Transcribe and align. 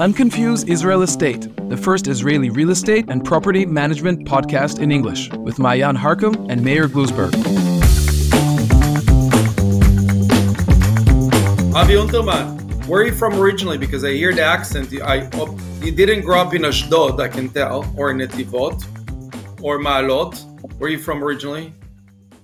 Unconfused 0.00 0.68
Israel 0.68 1.02
Estate, 1.02 1.48
the 1.68 1.76
first 1.76 2.08
Israeli 2.08 2.50
real 2.50 2.70
estate 2.70 3.04
and 3.08 3.24
property 3.24 3.64
management 3.64 4.26
podcast 4.26 4.80
in 4.80 4.90
English, 4.90 5.30
with 5.34 5.60
Mayan 5.60 5.96
Harkum 5.96 6.50
and 6.50 6.64
Meir 6.64 6.88
Glusberg. 6.88 7.32
Avi 11.76 11.94
Unterman, 11.94 12.86
where 12.88 13.02
are 13.02 13.06
you 13.06 13.14
from 13.14 13.34
originally? 13.38 13.78
Because 13.78 14.04
I 14.04 14.10
hear 14.14 14.34
the 14.34 14.42
accent. 14.42 14.92
I 15.00 15.28
oh, 15.34 15.56
you 15.80 15.92
didn't 15.92 16.22
grow 16.22 16.40
up 16.40 16.54
in 16.54 16.64
Ashdod, 16.64 17.20
I 17.20 17.28
can 17.28 17.48
tell, 17.48 17.86
or 17.96 18.10
in 18.10 18.18
Netivot, 18.18 18.82
or 19.62 19.78
Maalot. 19.78 20.34
Where 20.78 20.88
are 20.88 20.90
you 20.90 20.98
from 20.98 21.22
originally? 21.22 21.72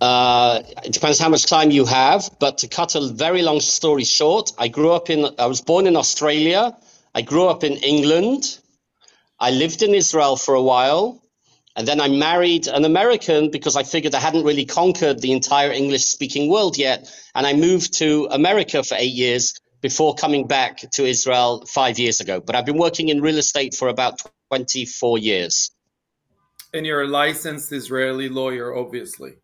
Uh, 0.01 0.63
it 0.85 0.93
depends 0.93 1.19
how 1.19 1.29
much 1.29 1.47
time 1.47 1.73
you 1.73 1.85
have, 1.85 2.31
but 2.39 2.59
to 2.59 2.69
cut 2.69 2.95
a 2.95 3.09
very 3.09 3.43
long 3.43 3.59
story 3.59 4.05
short, 4.05 4.53
I 4.57 4.69
grew 4.69 4.93
up 4.93 5.11
in, 5.11 5.35
I 5.37 5.47
was 5.47 5.61
born 5.61 5.89
in 5.89 5.97
Australia. 5.97 6.77
I 7.15 7.23
grew 7.23 7.47
up 7.47 7.65
in 7.65 7.75
England. 7.75 8.59
I 9.39 9.51
lived 9.51 9.83
in 9.83 9.95
Israel 9.95 10.37
for 10.37 10.55
a 10.55 10.63
while. 10.63 11.23
And 11.77 11.87
then 11.87 12.01
I 12.01 12.09
married 12.09 12.67
an 12.67 12.85
American 12.85 13.51
because 13.51 13.77
I 13.77 13.85
figured 13.85 14.15
I 14.15 14.21
hadn't 14.21 14.45
really 14.45 14.65
conquered 14.65 15.21
the 15.21 15.33
entire 15.33 15.71
English 15.71 16.05
speaking 16.05 16.51
world 16.51 16.77
yet. 16.77 17.11
And 17.35 17.47
I 17.47 17.53
moved 17.55 17.95
to 17.99 18.29
America 18.31 18.83
for 18.83 18.97
eight 18.97 19.15
years 19.15 19.55
before 19.81 20.15
coming 20.15 20.47
back 20.47 20.79
to 20.93 21.05
Israel 21.05 21.65
five 21.67 21.99
years 21.99 22.21
ago. 22.21 22.41
But 22.41 22.55
I've 22.55 22.67
been 22.67 22.77
working 22.77 23.09
in 23.09 23.21
real 23.21 23.39
estate 23.39 23.75
for 23.75 23.89
about 23.89 24.21
24 24.51 25.19
years. 25.19 25.71
And 26.75 26.85
you're 26.85 27.03
a 27.03 27.09
licensed 27.09 27.73
Israeli 27.73 28.29
lawyer, 28.29 28.77
obviously. 28.77 29.35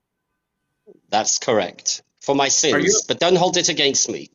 That's 1.09 1.39
correct. 1.39 2.03
For 2.21 2.35
my 2.35 2.49
sins, 2.49 2.85
you, 2.85 3.01
but 3.09 3.21
don't 3.21 3.37
hold 3.37 3.57
it 3.57 3.69
against 3.69 4.09
me. 4.09 4.31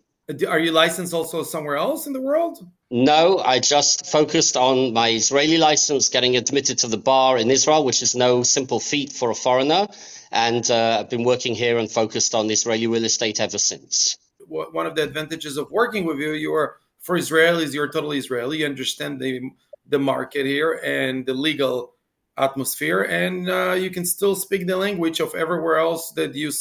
Are 0.48 0.60
you 0.60 0.72
licensed 0.72 1.14
also 1.14 1.44
somewhere 1.44 1.78
else 1.78 2.08
in 2.08 2.14
the 2.14 2.22
world? 2.22 2.66
No, 2.90 3.40
I 3.40 3.60
just 3.60 4.06
focused 4.06 4.58
on 4.58 4.94
my 4.94 5.10
Israeli 5.10 5.58
license, 5.58 6.10
getting 6.10 6.36
admitted 6.36 6.78
to 6.80 6.88
the 6.88 6.98
bar 6.98 7.38
in 7.38 7.50
Israel, 7.50 7.86
which 7.86 8.02
is 8.02 8.16
no 8.16 8.44
simple 8.44 8.80
feat 8.80 9.12
for 9.12 9.32
a 9.32 9.36
foreigner. 9.36 9.88
And 10.32 10.70
uh, 10.70 10.98
I've 11.00 11.10
been 11.10 11.24
working 11.24 11.56
here 11.56 11.78
and 11.78 11.90
focused 11.92 12.36
on 12.36 12.50
Israeli 12.50 12.88
real 12.88 13.06
estate 13.06 13.40
ever 13.40 13.58
since. 13.58 14.18
One 14.48 14.86
of 14.86 14.96
the 14.96 15.04
advantages 15.04 15.58
of 15.58 15.72
working 15.72 16.06
with 16.06 16.18
you, 16.20 16.32
you 16.34 16.54
are 16.54 16.78
for 17.00 17.18
Israelis, 17.18 17.74
you're 17.74 17.92
totally 17.92 18.18
Israeli. 18.18 18.60
You 18.60 18.66
understand 18.66 19.20
the 19.20 19.42
the 19.88 20.00
market 20.00 20.46
here 20.46 20.80
and 20.84 21.26
the 21.26 21.34
legal 21.34 21.96
atmosphere, 22.38 23.02
and 23.02 23.50
uh, 23.50 23.74
you 23.74 23.90
can 23.90 24.06
still 24.06 24.36
speak 24.36 24.68
the 24.68 24.78
language 24.78 25.20
of 25.20 25.36
everywhere 25.36 25.78
else 25.78 26.12
that 26.12 26.34
you 26.36 26.52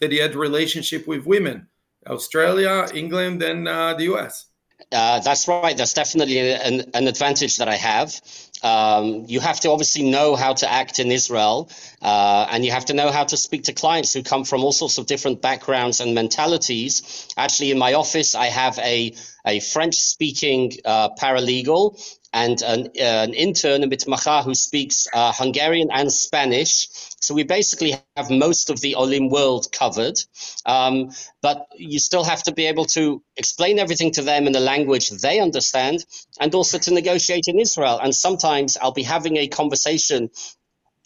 that 0.00 0.12
you 0.12 0.20
had 0.20 0.34
relationship 0.34 1.06
with 1.06 1.26
women, 1.26 1.68
Australia, 2.06 2.86
England, 2.94 3.42
and 3.42 3.66
uh, 3.68 3.94
the 3.94 4.04
U.S. 4.04 4.46
Uh, 4.92 5.20
that's 5.20 5.48
right. 5.48 5.76
That's 5.76 5.92
definitely 5.92 6.38
an, 6.38 6.90
an 6.94 7.08
advantage 7.08 7.58
that 7.58 7.68
I 7.68 7.74
have. 7.74 8.20
Um, 8.62 9.24
you 9.28 9.40
have 9.40 9.60
to 9.60 9.70
obviously 9.70 10.08
know 10.08 10.34
how 10.34 10.54
to 10.54 10.70
act 10.70 10.98
in 10.98 11.12
Israel, 11.12 11.70
uh, 12.00 12.46
and 12.50 12.64
you 12.64 12.72
have 12.72 12.86
to 12.86 12.94
know 12.94 13.10
how 13.10 13.24
to 13.24 13.36
speak 13.36 13.64
to 13.64 13.72
clients 13.72 14.12
who 14.12 14.22
come 14.22 14.44
from 14.44 14.64
all 14.64 14.72
sorts 14.72 14.98
of 14.98 15.06
different 15.06 15.42
backgrounds 15.42 16.00
and 16.00 16.14
mentalities. 16.14 17.28
Actually, 17.36 17.70
in 17.70 17.78
my 17.78 17.94
office, 17.94 18.34
I 18.34 18.46
have 18.46 18.78
a, 18.78 19.14
a 19.46 19.60
French 19.60 19.96
speaking 19.96 20.72
uh, 20.84 21.10
paralegal 21.10 22.00
and 22.32 22.62
an, 22.62 22.88
uh, 22.98 23.24
an 23.26 23.34
intern, 23.34 23.82
a 23.84 23.88
mitmacha, 23.88 24.44
who 24.44 24.54
speaks 24.54 25.06
uh, 25.14 25.32
Hungarian 25.32 25.88
and 25.92 26.12
Spanish. 26.12 26.88
So 27.20 27.34
we 27.34 27.44
basically 27.44 27.96
have 28.16 28.30
most 28.30 28.70
of 28.70 28.80
the 28.80 28.96
Olim 28.96 29.30
world 29.30 29.72
covered. 29.72 30.18
Um, 30.66 31.10
but 31.42 31.66
you 31.76 31.98
still 31.98 32.24
have 32.24 32.42
to 32.44 32.52
be 32.52 32.66
able 32.66 32.86
to 32.86 33.22
explain 33.36 33.78
everything 33.78 34.12
to 34.12 34.22
them 34.22 34.46
in 34.46 34.56
a 34.56 34.60
language 34.60 35.10
they 35.10 35.40
understand 35.40 36.04
and 36.40 36.54
also 36.54 36.78
to 36.78 36.94
negotiate 36.94 37.44
in 37.48 37.58
Israel. 37.60 38.00
And 38.02 38.14
sometimes 38.14 38.76
I'll 38.76 38.92
be 38.92 39.04
having 39.04 39.36
a 39.36 39.48
conversation 39.48 40.30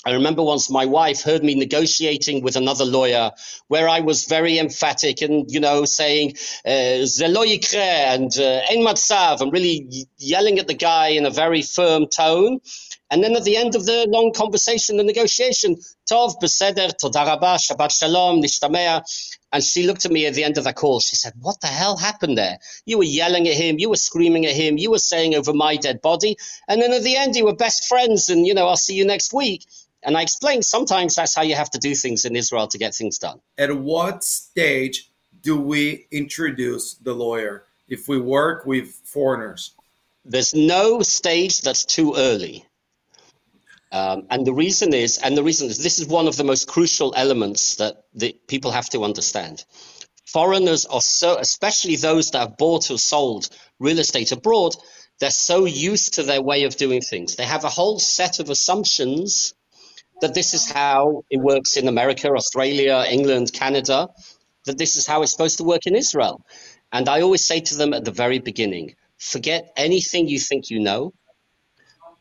I 0.05 0.15
remember 0.15 0.43
once 0.43 0.71
my 0.71 0.87
wife 0.87 1.23
heard 1.23 1.45
me 1.45 1.55
negotiating 1.55 2.43
with 2.43 2.57
another 2.57 2.85
lawyer 2.85 3.33
where 3.69 3.89
I 3.89 4.01
was 4.01 4.25
very 4.25 4.59
emphatic 4.59 5.23
and, 5.23 5.51
you 5.51 5.61
know, 5.61 5.85
saying, 5.85 6.35
uh, 6.67 7.05
Zelo 7.07 7.47
yikre 7.47 7.77
and 7.77 8.31
uh, 8.39 8.63
Ein 8.71 8.79
matzav. 8.85 9.43
I'm 9.43 9.51
really 9.51 9.89
yelling 10.19 10.59
at 10.59 10.67
the 10.69 10.75
guy 10.75 11.09
in 11.09 11.27
a 11.27 11.31
very 11.31 11.63
firm 11.63 12.07
tone. 12.09 12.61
And 13.11 13.23
then 13.23 13.37
at 13.37 13.45
the 13.45 13.57
end 13.59 13.77
of 13.77 13.87
the 13.87 14.07
long 14.09 14.33
conversation, 14.33 14.97
the 14.97 15.05
negotiation, 15.05 15.77
Tov, 16.11 16.35
Beseder, 16.43 16.93
Todarabah, 17.01 17.59
Shabbat 17.61 17.93
Shalom, 17.93 18.43
Nishtamea. 18.43 19.03
And 19.53 19.63
she 19.63 19.87
looked 19.87 20.07
at 20.07 20.13
me 20.13 20.27
at 20.27 20.35
the 20.35 20.45
end 20.45 20.59
of 20.59 20.65
the 20.65 20.73
call. 20.73 21.01
She 21.01 21.17
said, 21.17 21.35
What 21.39 21.61
the 21.61 21.67
hell 21.69 21.99
happened 21.99 22.39
there? 22.39 22.59
You 22.87 22.99
were 22.99 23.05
yelling 23.05 23.47
at 23.49 23.55
him. 23.55 23.79
You 23.79 23.91
were 23.91 23.97
screaming 23.97 24.47
at 24.47 24.55
him. 24.55 24.79
You 24.79 24.91
were 24.91 24.99
saying 24.99 25.35
over 25.35 25.53
my 25.53 25.77
dead 25.77 26.01
body. 26.03 26.37
And 26.69 26.81
then 26.81 26.93
at 26.93 27.03
the 27.03 27.17
end, 27.17 27.37
you 27.37 27.45
were 27.45 27.55
best 27.55 27.87
friends. 27.87 28.31
And, 28.31 28.47
you 28.47 28.55
know, 28.55 28.67
I'll 28.69 28.77
see 28.77 28.95
you 28.95 29.05
next 29.05 29.35
week. 29.35 29.67
And 30.03 30.17
I 30.17 30.23
explained 30.23 30.65
sometimes 30.65 31.15
that's 31.15 31.35
how 31.35 31.43
you 31.43 31.55
have 31.55 31.71
to 31.71 31.79
do 31.79 31.95
things 31.95 32.25
in 32.25 32.35
Israel 32.37 32.67
to 32.69 32.79
get 32.79 32.95
things 32.95 33.19
done. 33.19 33.41
At 33.59 33.77
what 33.77 34.25
stage 34.25 35.11
do 35.43 35.61
we 35.61 36.07
introduce 36.11 36.95
the 36.95 37.15
lawyer 37.15 37.65
if 37.89 38.09
we 38.09 38.21
work 38.21 38.67
with 38.67 39.01
foreigners? 39.05 39.75
There's 40.25 40.55
no 40.55 41.03
stage 41.03 41.61
that's 41.61 41.85
too 41.85 42.15
early. 42.17 42.65
Um, 43.91 44.27
and 44.31 44.47
the 44.47 44.55
reason 44.55 44.95
is, 44.95 45.19
and 45.19 45.37
the 45.37 45.43
reason 45.43 45.69
is, 45.69 45.83
this 45.83 45.99
is 45.99 46.07
one 46.07 46.27
of 46.27 46.37
the 46.37 46.45
most 46.45 46.67
crucial 46.67 47.13
elements 47.15 47.77
that 47.77 48.05
the 48.15 48.35
people 48.47 48.71
have 48.71 48.89
to 48.91 49.05
understand. 49.05 49.65
Foreigners 50.25 50.87
are 50.87 51.03
so, 51.03 51.37
especially 51.37 51.97
those 51.97 52.31
that 52.31 52.39
have 52.39 52.57
bought 52.57 52.91
or 52.91 52.99
sold 52.99 53.51
real 53.79 53.99
estate 53.99 54.33
abroad, 54.33 54.75
they're 55.21 55.31
so 55.31 55.67
used 55.67 56.15
to 56.15 56.23
their 56.23 56.41
way 56.41 56.65
of 56.65 56.77
doing 56.77 57.03
things. 57.03 57.37
They 57.37 57.45
have 57.45 57.65
a 57.65 57.69
whole 57.69 57.99
set 57.99 58.39
of 58.41 58.49
assumptions 58.49 59.53
that 60.23 60.35
this 60.35 60.55
is 60.55 60.71
how 60.71 61.25
it 61.31 61.39
works 61.39 61.77
in 61.77 61.89
America, 61.89 62.29
Australia, 62.31 63.05
England, 63.11 63.53
Canada, 63.53 64.09
that 64.67 64.79
this 64.79 64.95
is 64.97 65.05
how 65.05 65.23
it's 65.23 65.33
supposed 65.33 65.59
to 65.59 65.65
work 65.65 65.85
in 65.87 65.97
Israel. 65.97 66.41
And 66.93 67.09
I 67.09 67.21
always 67.23 67.45
say 67.45 67.61
to 67.61 67.75
them 67.75 67.93
at 67.93 68.05
the 68.05 68.13
very 68.13 68.39
beginning 68.39 68.95
forget 69.19 69.73
anything 69.77 70.29
you 70.29 70.39
think 70.39 70.71
you 70.71 70.81
know. 70.81 71.13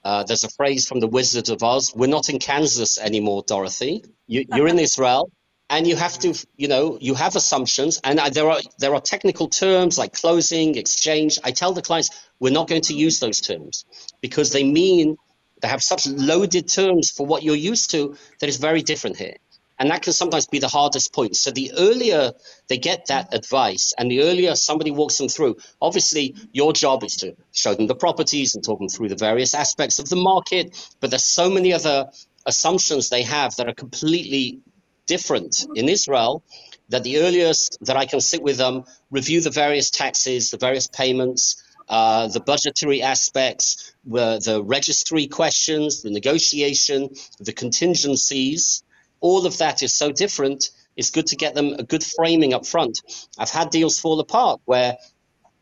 Uh, 0.04 0.24
there's 0.24 0.44
a 0.44 0.50
phrase 0.50 0.88
from 0.88 1.00
the 1.00 1.08
Wizard 1.08 1.50
of 1.50 1.62
Oz 1.64 1.94
we're 1.96 2.16
not 2.18 2.30
in 2.30 2.40
Kansas 2.40 2.98
anymore, 2.98 3.44
Dorothy. 3.46 4.04
You, 4.28 4.46
you're 4.56 4.68
in 4.68 4.80
Israel. 4.90 5.32
And 5.70 5.88
you 5.88 5.96
have 5.96 6.20
to, 6.20 6.34
you 6.58 6.68
know, 6.68 6.98
you 7.00 7.14
have 7.14 7.38
assumptions, 7.38 8.02
and 8.04 8.20
there 8.34 8.50
are 8.50 8.60
there 8.80 8.94
are 8.94 9.00
technical 9.00 9.48
terms 9.48 9.98
like 9.98 10.12
closing, 10.12 10.76
exchange. 10.76 11.40
I 11.46 11.52
tell 11.52 11.72
the 11.72 11.82
clients 11.82 12.10
we're 12.42 12.58
not 12.60 12.68
going 12.68 12.82
to 12.90 12.94
use 12.94 13.22
those 13.22 13.40
terms 13.40 13.86
because 14.20 14.50
they 14.52 14.66
mean 14.66 15.16
they 15.62 15.68
have 15.68 15.84
such 15.84 16.08
loaded 16.08 16.68
terms 16.68 17.12
for 17.12 17.26
what 17.26 17.44
you're 17.44 17.56
used 17.56 17.92
to 17.92 18.16
that 18.40 18.50
is 18.50 18.58
very 18.58 18.82
different 18.82 19.18
here. 19.18 19.36
And 19.80 19.90
that 19.90 20.04
can 20.04 20.14
sometimes 20.14 20.46
be 20.46 20.60
the 20.60 20.68
hardest 20.68 21.12
point. 21.12 21.36
So 21.36 21.50
the 21.50 21.72
earlier 21.76 22.34
they 22.68 22.78
get 22.78 23.08
that 23.08 23.34
advice 23.34 23.94
and 23.98 24.12
the 24.12 24.22
earlier 24.22 24.56
somebody 24.56 24.92
walks 24.92 25.18
them 25.18 25.28
through, 25.28 25.58
obviously 25.82 26.36
your 26.52 26.72
job 26.72 27.04
is 27.04 27.16
to 27.18 27.36
show 27.52 27.74
them 27.74 27.88
the 27.88 27.96
properties 27.96 28.54
and 28.54 28.64
talk 28.64 28.78
them 28.78 28.90
through 28.90 29.10
the 29.10 29.16
various 29.16 29.56
aspects 29.56 29.98
of 29.98 30.08
the 30.08 30.18
market. 30.18 30.78
But 31.00 31.10
there's 31.10 31.24
so 31.24 31.50
many 31.50 31.74
other 31.74 32.12
assumptions 32.46 33.10
they 33.10 33.24
have 33.24 33.56
that 33.56 33.68
are 33.68 33.74
completely 33.74 34.60
different 35.08 35.66
in 35.76 35.90
Israel 35.90 36.44
that 36.90 37.04
the 37.04 37.18
earliest 37.20 37.78
that 37.82 37.98
I 37.98 38.06
can 38.06 38.22
sit 38.22 38.44
with 38.44 38.58
them, 38.58 38.84
review 39.10 39.42
the 39.42 39.50
various 39.50 39.90
taxes, 39.90 40.52
the 40.52 40.58
various 40.58 40.88
payments, 40.88 41.61
uh, 41.92 42.28
the 42.30 42.40
budgetary 42.40 43.02
aspects, 43.02 43.94
the 44.06 44.62
registry 44.66 45.28
questions, 45.28 46.02
the 46.02 46.10
negotiation, 46.10 47.10
the 47.40 47.52
contingencies, 47.52 48.82
all 49.20 49.46
of 49.46 49.58
that 49.58 49.84
is 49.84 49.94
so 49.94 50.12
different. 50.12 50.70
It's 50.96 51.12
good 51.12 51.28
to 51.28 51.36
get 51.36 51.54
them 51.54 51.74
a 51.78 51.84
good 51.84 52.04
framing 52.04 52.54
up 52.54 52.66
front. 52.66 53.02
I've 53.38 53.50
had 53.50 53.70
deals 53.72 54.00
fall 54.00 54.20
apart 54.22 54.62
where, 54.66 54.98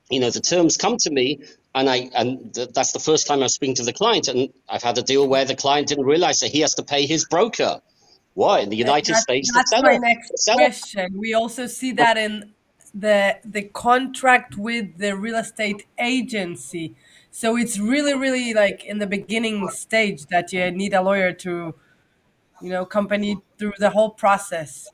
you 0.09 0.19
know, 0.19 0.29
the 0.29 0.40
terms 0.40 0.78
come 0.78 0.97
to 0.97 1.09
me 1.09 1.40
and 1.73 1.90
I 1.90 2.09
and 2.16 2.53
th- 2.53 2.69
that's 2.73 2.91
the 2.91 3.00
first 3.00 3.28
time 3.28 3.41
I'm 3.41 3.49
speaking 3.49 3.75
to 3.75 3.84
the 3.84 3.93
client, 3.93 4.28
and 4.28 4.49
I've 4.67 4.84
had 4.84 4.97
a 4.97 5.03
deal 5.03 5.28
where 5.28 5.46
the 5.46 5.55
client 5.55 5.87
didn't 5.87 6.05
realize 6.05 6.40
that 6.40 6.52
he 6.52 6.61
has 6.61 6.73
to 6.75 6.84
pay 6.84 7.05
his 7.05 7.25
broker. 7.25 7.82
Why 8.34 8.59
in 8.59 8.70
the 8.70 8.78
United 8.78 9.14
that's, 9.14 9.23
States? 9.23 9.52
That's 9.53 9.72
my 9.82 9.97
next 9.97 10.32
question. 10.47 11.14
We 11.17 11.34
also 11.34 11.67
see 11.67 11.91
that 11.93 12.17
in 12.17 12.53
the 12.94 13.40
the 13.46 13.64
contract 13.64 14.58
with 14.58 14.97
the 14.97 15.16
real 15.16 15.38
estate 15.38 15.86
agency. 16.00 16.96
So 17.32 17.56
it's 17.58 17.80
really, 17.80 18.16
really 18.16 18.53
like 18.53 18.86
in 18.86 19.00
the 19.00 19.08
beginning 19.08 19.70
stage 19.70 20.26
that 20.28 20.52
you 20.52 20.72
need 20.72 20.94
a 20.94 21.02
lawyer 21.02 21.32
to, 21.34 21.76
you 22.62 22.70
know, 22.70 22.86
company 22.86 23.38
through 23.58 23.74
the 23.80 23.91
whole 23.91 24.09
process. 24.12 24.90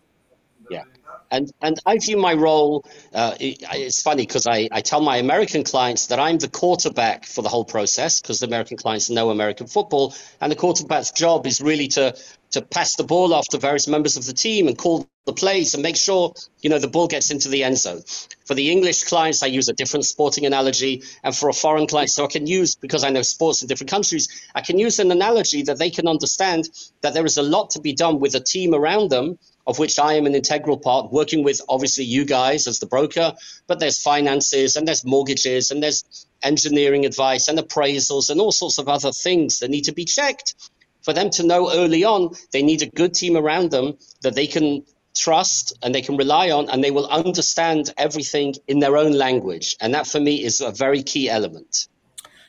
Yeah. 0.69 0.83
And 1.31 1.51
and 1.61 1.79
I 1.85 1.97
view 1.97 2.17
my 2.17 2.33
role. 2.33 2.85
Uh, 3.13 3.35
it, 3.39 3.63
it's 3.73 4.01
funny 4.01 4.25
because 4.25 4.47
I, 4.47 4.69
I 4.71 4.81
tell 4.81 5.01
my 5.01 5.17
American 5.17 5.63
clients 5.63 6.07
that 6.07 6.19
I'm 6.19 6.37
the 6.37 6.47
quarterback 6.47 7.25
for 7.25 7.41
the 7.41 7.49
whole 7.49 7.65
process 7.65 8.21
because 8.21 8.39
the 8.39 8.47
American 8.47 8.77
clients 8.77 9.09
know 9.09 9.29
American 9.29 9.67
football, 9.67 10.15
and 10.41 10.51
the 10.51 10.55
quarterback's 10.55 11.11
job 11.11 11.47
is 11.47 11.61
really 11.61 11.87
to 11.89 12.15
to 12.51 12.61
pass 12.61 12.95
the 12.95 13.03
ball 13.03 13.33
off 13.33 13.47
to 13.49 13.57
various 13.57 13.87
members 13.87 14.15
of 14.17 14.25
the 14.25 14.33
team 14.33 14.67
and 14.67 14.77
call 14.77 15.07
the 15.25 15.33
plays 15.33 15.73
and 15.73 15.83
make 15.83 15.97
sure 15.97 16.33
you 16.61 16.69
know 16.69 16.79
the 16.79 16.87
ball 16.87 17.07
gets 17.07 17.31
into 17.31 17.49
the 17.49 17.63
end 17.63 17.77
zone. 17.77 18.01
For 18.45 18.53
the 18.53 18.71
English 18.71 19.03
clients, 19.03 19.41
I 19.43 19.47
use 19.47 19.67
a 19.67 19.73
different 19.73 20.05
sporting 20.05 20.45
analogy, 20.45 21.03
and 21.23 21.35
for 21.35 21.49
a 21.49 21.53
foreign 21.53 21.87
client, 21.87 22.11
so 22.11 22.23
I 22.25 22.27
can 22.27 22.47
use 22.47 22.75
because 22.75 23.03
I 23.03 23.09
know 23.09 23.23
sports 23.23 23.61
in 23.61 23.67
different 23.67 23.89
countries, 23.89 24.29
I 24.53 24.61
can 24.61 24.77
use 24.79 24.99
an 24.99 25.11
analogy 25.11 25.63
that 25.63 25.79
they 25.79 25.89
can 25.89 26.07
understand 26.07 26.69
that 27.01 27.13
there 27.13 27.25
is 27.25 27.37
a 27.37 27.43
lot 27.43 27.71
to 27.71 27.81
be 27.81 27.93
done 27.93 28.19
with 28.19 28.35
a 28.35 28.39
team 28.39 28.73
around 28.73 29.09
them 29.09 29.39
of 29.67 29.79
which 29.79 29.97
I 29.97 30.13
am 30.13 30.25
an 30.25 30.35
integral 30.35 30.77
part, 30.77 31.11
working 31.11 31.43
with 31.43 31.61
obviously 31.67 32.03
you 32.03 32.25
guys 32.25 32.67
as 32.67 32.79
the 32.79 32.85
broker, 32.85 33.33
but 33.67 33.79
there's 33.79 34.01
finances 34.01 34.75
and 34.75 34.87
there's 34.87 35.05
mortgages 35.05 35.71
and 35.71 35.81
there's 35.81 36.27
engineering 36.43 37.05
advice 37.05 37.47
and 37.47 37.57
appraisals 37.57 38.29
and 38.29 38.39
all 38.39 38.51
sorts 38.51 38.77
of 38.77 38.87
other 38.87 39.11
things 39.11 39.59
that 39.59 39.69
need 39.69 39.85
to 39.85 39.93
be 39.93 40.05
checked. 40.05 40.55
For 41.01 41.13
them 41.13 41.29
to 41.31 41.43
know 41.43 41.71
early 41.71 42.03
on, 42.03 42.31
they 42.51 42.61
need 42.61 42.81
a 42.81 42.87
good 42.87 43.13
team 43.13 43.37
around 43.37 43.71
them 43.71 43.97
that 44.21 44.35
they 44.35 44.47
can 44.47 44.83
trust 45.15 45.77
and 45.81 45.95
they 45.95 46.01
can 46.01 46.17
rely 46.17 46.51
on 46.51 46.69
and 46.69 46.83
they 46.83 46.91
will 46.91 47.07
understand 47.07 47.93
everything 47.97 48.55
in 48.67 48.79
their 48.79 48.97
own 48.97 49.13
language. 49.13 49.75
And 49.79 49.93
that 49.93 50.07
for 50.07 50.19
me 50.19 50.43
is 50.43 50.61
a 50.61 50.71
very 50.71 51.03
key 51.03 51.29
element. 51.29 51.87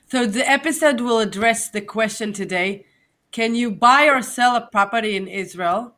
So 0.09 0.27
the 0.27 0.49
episode 0.49 1.01
will 1.01 1.19
address 1.19 1.71
the 1.71 1.81
question 1.81 2.33
today 2.33 2.87
Can 3.33 3.55
you 3.55 3.71
buy 3.71 4.07
or 4.07 4.23
sell 4.23 4.57
a 4.57 4.69
property 4.71 5.17
in 5.17 5.29
Israel? 5.29 5.95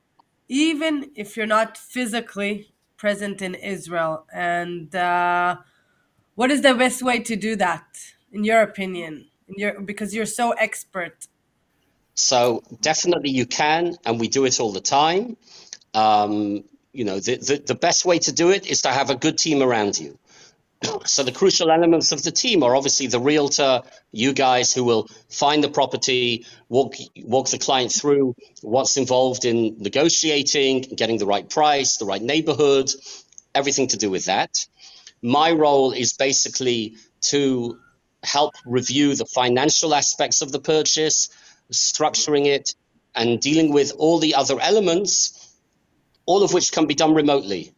Even 0.48 1.10
if 1.14 1.36
you're 1.36 1.46
not 1.46 1.76
physically 1.76 2.72
present 2.96 3.42
in 3.42 3.54
Israel. 3.54 4.26
And 4.32 4.94
uh, 4.94 5.56
what 6.34 6.50
is 6.50 6.62
the 6.62 6.74
best 6.74 7.02
way 7.02 7.20
to 7.20 7.36
do 7.36 7.56
that, 7.56 7.86
in 8.32 8.44
your 8.44 8.62
opinion? 8.62 9.26
In 9.48 9.54
your, 9.56 9.80
because 9.80 10.14
you're 10.14 10.26
so 10.26 10.52
expert. 10.52 11.26
So 12.14 12.62
definitely 12.80 13.30
you 13.30 13.46
can, 13.46 13.96
and 14.04 14.18
we 14.18 14.28
do 14.28 14.44
it 14.44 14.58
all 14.58 14.72
the 14.72 14.80
time. 14.80 15.36
Um, 15.94 16.64
you 16.92 17.04
know, 17.04 17.20
the, 17.20 17.36
the, 17.36 17.62
the 17.64 17.74
best 17.74 18.04
way 18.04 18.18
to 18.18 18.32
do 18.32 18.50
it 18.50 18.66
is 18.66 18.82
to 18.82 18.88
have 18.88 19.10
a 19.10 19.14
good 19.14 19.38
team 19.38 19.62
around 19.62 19.98
you. 19.98 20.18
So 21.06 21.22
the 21.22 21.32
crucial 21.32 21.70
elements 21.70 22.12
of 22.12 22.22
the 22.22 22.30
team 22.30 22.62
are 22.62 22.76
obviously 22.76 23.08
the 23.08 23.18
realtor, 23.18 23.82
you 24.12 24.32
guys 24.32 24.72
who 24.72 24.84
will 24.84 25.08
find 25.28 25.64
the 25.64 25.68
property, 25.68 26.46
walk 26.68 26.94
walk 27.24 27.48
the 27.48 27.58
client 27.58 27.92
through 27.92 28.36
what's 28.62 28.96
involved 28.96 29.44
in 29.44 29.76
negotiating, 29.78 30.82
getting 30.82 31.18
the 31.18 31.26
right 31.26 31.48
price, 31.48 31.96
the 31.96 32.04
right 32.04 32.22
neighborhood, 32.22 32.90
everything 33.54 33.88
to 33.88 33.96
do 33.96 34.10
with 34.10 34.26
that. 34.26 34.66
My 35.20 35.50
role 35.50 35.92
is 35.92 36.12
basically 36.12 36.96
to 37.22 37.78
help 38.22 38.54
review 38.64 39.16
the 39.16 39.26
financial 39.26 39.94
aspects 39.94 40.42
of 40.42 40.52
the 40.52 40.60
purchase, 40.60 41.30
structuring 41.72 42.46
it, 42.46 42.74
and 43.14 43.40
dealing 43.40 43.72
with 43.72 43.92
all 43.98 44.18
the 44.18 44.36
other 44.36 44.60
elements, 44.60 45.52
all 46.24 46.44
of 46.44 46.52
which 46.52 46.70
can 46.70 46.86
be 46.86 46.94
done 46.94 47.14
remotely 47.14 47.72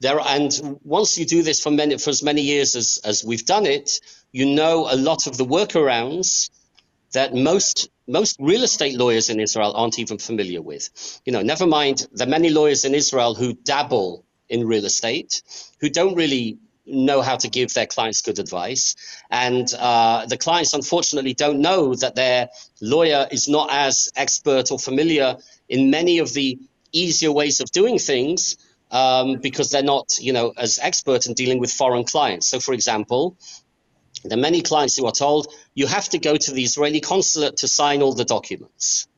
there 0.00 0.18
and 0.20 0.78
once 0.82 1.18
you 1.18 1.24
do 1.24 1.42
this 1.42 1.60
for 1.60 1.70
many 1.70 1.98
for 1.98 2.10
as 2.10 2.22
many 2.22 2.42
years 2.42 2.74
as 2.74 3.00
as 3.04 3.24
we've 3.24 3.44
done 3.44 3.66
it 3.66 4.00
you 4.32 4.46
know 4.46 4.88
a 4.90 4.96
lot 4.96 5.26
of 5.26 5.36
the 5.36 5.44
workarounds 5.44 6.50
that 7.12 7.34
most 7.34 7.88
most 8.06 8.36
real 8.40 8.62
estate 8.64 8.96
lawyers 8.96 9.30
in 9.30 9.38
Israel 9.38 9.72
aren't 9.76 9.98
even 9.98 10.18
familiar 10.18 10.60
with. 10.62 11.20
You 11.24 11.32
know 11.32 11.42
never 11.42 11.66
mind 11.66 12.06
the 12.12 12.26
many 12.26 12.50
lawyers 12.50 12.84
in 12.84 12.94
Israel 12.94 13.34
who 13.34 13.52
dabble 13.54 14.24
in 14.48 14.66
real 14.66 14.84
estate 14.84 15.42
who 15.80 15.88
don't 15.88 16.16
really 16.16 16.58
know 16.86 17.22
how 17.22 17.36
to 17.36 17.48
give 17.48 17.72
their 17.72 17.86
clients 17.86 18.22
good 18.22 18.40
advice. 18.40 18.96
And 19.30 19.72
uh, 19.78 20.26
the 20.26 20.36
clients 20.36 20.74
unfortunately 20.74 21.34
don't 21.34 21.60
know 21.60 21.94
that 21.94 22.16
their 22.16 22.48
lawyer 22.80 23.28
is 23.30 23.48
not 23.48 23.68
as 23.70 24.10
expert 24.16 24.72
or 24.72 24.78
familiar 24.78 25.36
in 25.68 25.90
many 25.90 26.18
of 26.18 26.32
the 26.32 26.58
easier 26.92 27.30
ways 27.30 27.60
of 27.60 27.70
doing 27.70 27.98
things 27.98 28.56
um, 28.90 29.36
because 29.36 29.70
they're 29.70 29.82
not, 29.82 30.18
you 30.20 30.32
know, 30.32 30.52
as 30.56 30.78
expert 30.80 31.26
in 31.26 31.34
dealing 31.34 31.58
with 31.58 31.70
foreign 31.70 32.04
clients. 32.04 32.48
So, 32.48 32.60
for 32.60 32.74
example, 32.74 33.36
there 34.24 34.38
are 34.38 34.40
many 34.40 34.62
clients 34.62 34.96
who 34.96 35.06
are 35.06 35.12
told 35.12 35.52
you 35.74 35.86
have 35.86 36.08
to 36.10 36.18
go 36.18 36.36
to 36.36 36.52
the 36.52 36.64
Israeli 36.64 37.00
consulate 37.00 37.58
to 37.58 37.68
sign 37.68 38.02
all 38.02 38.14
the 38.14 38.24
documents. 38.24 39.08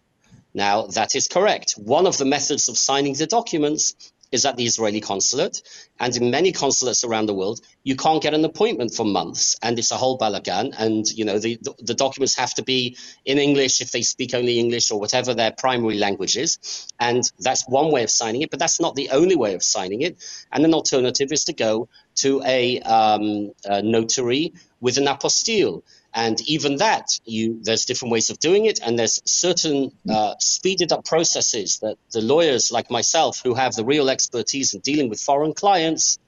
Now, 0.54 0.86
that 0.88 1.14
is 1.14 1.28
correct. 1.28 1.72
One 1.78 2.06
of 2.06 2.19
the 2.19 2.26
methods 2.26 2.69
of 2.69 2.76
signing 2.76 3.14
the 3.14 3.26
documents 3.26 4.11
is 4.32 4.44
at 4.46 4.56
the 4.56 4.64
Israeli 4.64 5.00
consulate. 5.00 5.62
And 6.00 6.17
in 6.17 6.31
many 6.31 6.50
consulates 6.50 7.05
around 7.05 7.26
the 7.26 7.34
world, 7.34 7.61
you 7.84 7.94
can't 7.94 8.23
get 8.23 8.34
an 8.34 8.44
appointment 8.44 8.94
for 8.94 9.05
months. 9.05 9.56
And 9.62 9.79
it's 9.79 9.93
a 9.93 9.96
whole 9.96 10.19
balagan. 10.19 10.75
And, 10.76 11.06
you 11.12 11.25
know, 11.25 11.38
the, 11.38 11.58
the 11.79 11.94
documents 11.94 12.34
have 12.37 12.55
to 12.55 12.64
be 12.64 12.96
in 13.25 13.38
English 13.38 13.81
if 13.81 13.93
they 13.93 14.02
speak 14.02 14.34
only 14.34 14.58
English 14.58 14.90
or 14.90 14.99
whatever 14.99 15.34
their 15.34 15.52
primary 15.52 15.99
language 15.99 16.37
is. 16.37 16.88
And 16.99 17.23
that's 17.38 17.69
one 17.69 17.93
way 17.93 18.02
of 18.02 18.11
signing 18.11 18.43
it, 18.43 18.50
but 18.50 18.58
that's 18.58 18.81
not 18.81 18.96
the 18.96 19.11
only 19.11 19.37
way 19.37 19.55
of 19.55 19.62
signing 19.62 20.02
it. 20.02 20.17
And 20.50 20.64
an 20.64 20.75
alternative 20.75 21.31
is 21.31 21.44
to 21.44 21.52
go 21.52 21.88
to 22.17 22.43
a, 22.44 22.81
um, 22.81 23.52
a 23.64 23.82
notary 23.82 24.55
with 24.81 24.99
an 24.99 25.06
apostille 25.06 25.82
and 26.14 26.40
even 26.42 26.76
that 26.76 27.06
you 27.24 27.60
there's 27.62 27.84
different 27.84 28.12
ways 28.12 28.30
of 28.30 28.38
doing 28.38 28.66
it 28.66 28.80
and 28.84 28.98
there's 28.98 29.20
certain 29.24 29.90
uh, 30.08 30.34
speeded 30.38 30.92
up 30.92 31.04
processes 31.04 31.78
that 31.80 31.96
the 32.12 32.20
lawyers 32.20 32.70
like 32.70 32.90
myself 32.90 33.40
who 33.44 33.54
have 33.54 33.74
the 33.74 33.84
real 33.84 34.10
expertise 34.10 34.74
in 34.74 34.80
dealing 34.80 35.08
with 35.08 35.20
foreign 35.20 35.54
clients 35.54 36.18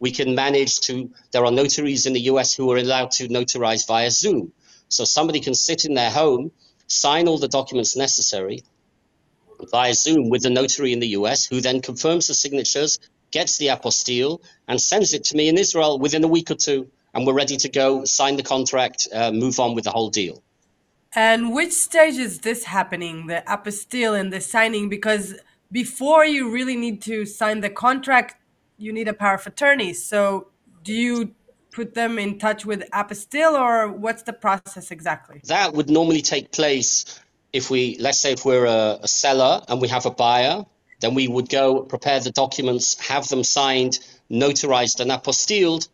we 0.00 0.10
can 0.12 0.34
manage 0.34 0.80
to 0.80 1.10
there 1.32 1.44
are 1.44 1.50
notaries 1.50 2.06
in 2.06 2.12
the 2.12 2.20
us 2.20 2.54
who 2.54 2.70
are 2.72 2.78
allowed 2.78 3.10
to 3.10 3.28
notarize 3.28 3.86
via 3.86 4.10
zoom. 4.10 4.52
So 4.88 5.04
somebody 5.04 5.40
can 5.40 5.54
sit 5.54 5.84
in 5.84 5.94
their 5.94 6.10
home 6.10 6.52
sign 6.88 7.28
all 7.28 7.38
the 7.38 7.48
documents 7.48 7.96
necessary 7.96 8.62
via 9.70 9.92
zoom 9.94 10.30
with 10.30 10.42
the 10.42 10.50
notary 10.50 10.92
in 10.92 11.00
the 11.00 11.08
us 11.08 11.44
who 11.44 11.60
then 11.60 11.82
confirms 11.82 12.28
the 12.28 12.34
signatures 12.34 12.98
gets 13.30 13.58
the 13.58 13.66
apostille 13.66 14.40
and 14.66 14.80
sends 14.80 15.12
it 15.12 15.24
to 15.24 15.36
me 15.36 15.48
in 15.48 15.58
israel 15.58 15.98
within 15.98 16.24
a 16.24 16.28
week 16.28 16.50
or 16.50 16.54
two 16.54 16.88
and 17.18 17.26
we're 17.26 17.34
ready 17.34 17.56
to 17.56 17.68
go, 17.68 18.04
sign 18.04 18.36
the 18.36 18.44
contract, 18.44 19.08
uh, 19.12 19.32
move 19.32 19.58
on 19.58 19.74
with 19.74 19.82
the 19.82 19.90
whole 19.90 20.08
deal. 20.08 20.40
And 21.14 21.52
which 21.52 21.72
stage 21.72 22.14
is 22.14 22.38
this 22.40 22.62
happening, 22.62 23.26
the 23.26 23.42
apostille 23.48 24.18
and 24.18 24.32
the 24.32 24.40
signing? 24.40 24.88
Because 24.88 25.34
before 25.72 26.24
you 26.24 26.48
really 26.48 26.76
need 26.76 27.02
to 27.02 27.26
sign 27.26 27.60
the 27.60 27.70
contract, 27.70 28.36
you 28.76 28.92
need 28.92 29.08
a 29.08 29.12
power 29.12 29.34
of 29.34 29.44
attorney. 29.48 29.94
So 29.94 30.46
do 30.84 30.92
you 30.92 31.34
put 31.72 31.94
them 31.94 32.20
in 32.20 32.38
touch 32.38 32.64
with 32.64 32.88
apostille 32.92 33.58
or 33.58 33.90
what's 33.90 34.22
the 34.22 34.32
process 34.32 34.92
exactly? 34.92 35.40
That 35.46 35.72
would 35.72 35.90
normally 35.90 36.22
take 36.22 36.52
place 36.52 37.20
if 37.52 37.68
we, 37.68 37.96
let's 37.98 38.20
say, 38.20 38.32
if 38.34 38.44
we're 38.44 38.66
a, 38.66 39.00
a 39.02 39.08
seller 39.08 39.64
and 39.66 39.80
we 39.80 39.88
have 39.88 40.06
a 40.06 40.12
buyer, 40.12 40.64
then 41.00 41.14
we 41.14 41.26
would 41.26 41.48
go 41.48 41.80
prepare 41.80 42.20
the 42.20 42.30
documents, 42.30 42.96
have 43.08 43.26
them 43.26 43.42
signed, 43.42 43.98
notarized, 44.30 45.00
and 45.00 45.10
apostilled 45.10 45.88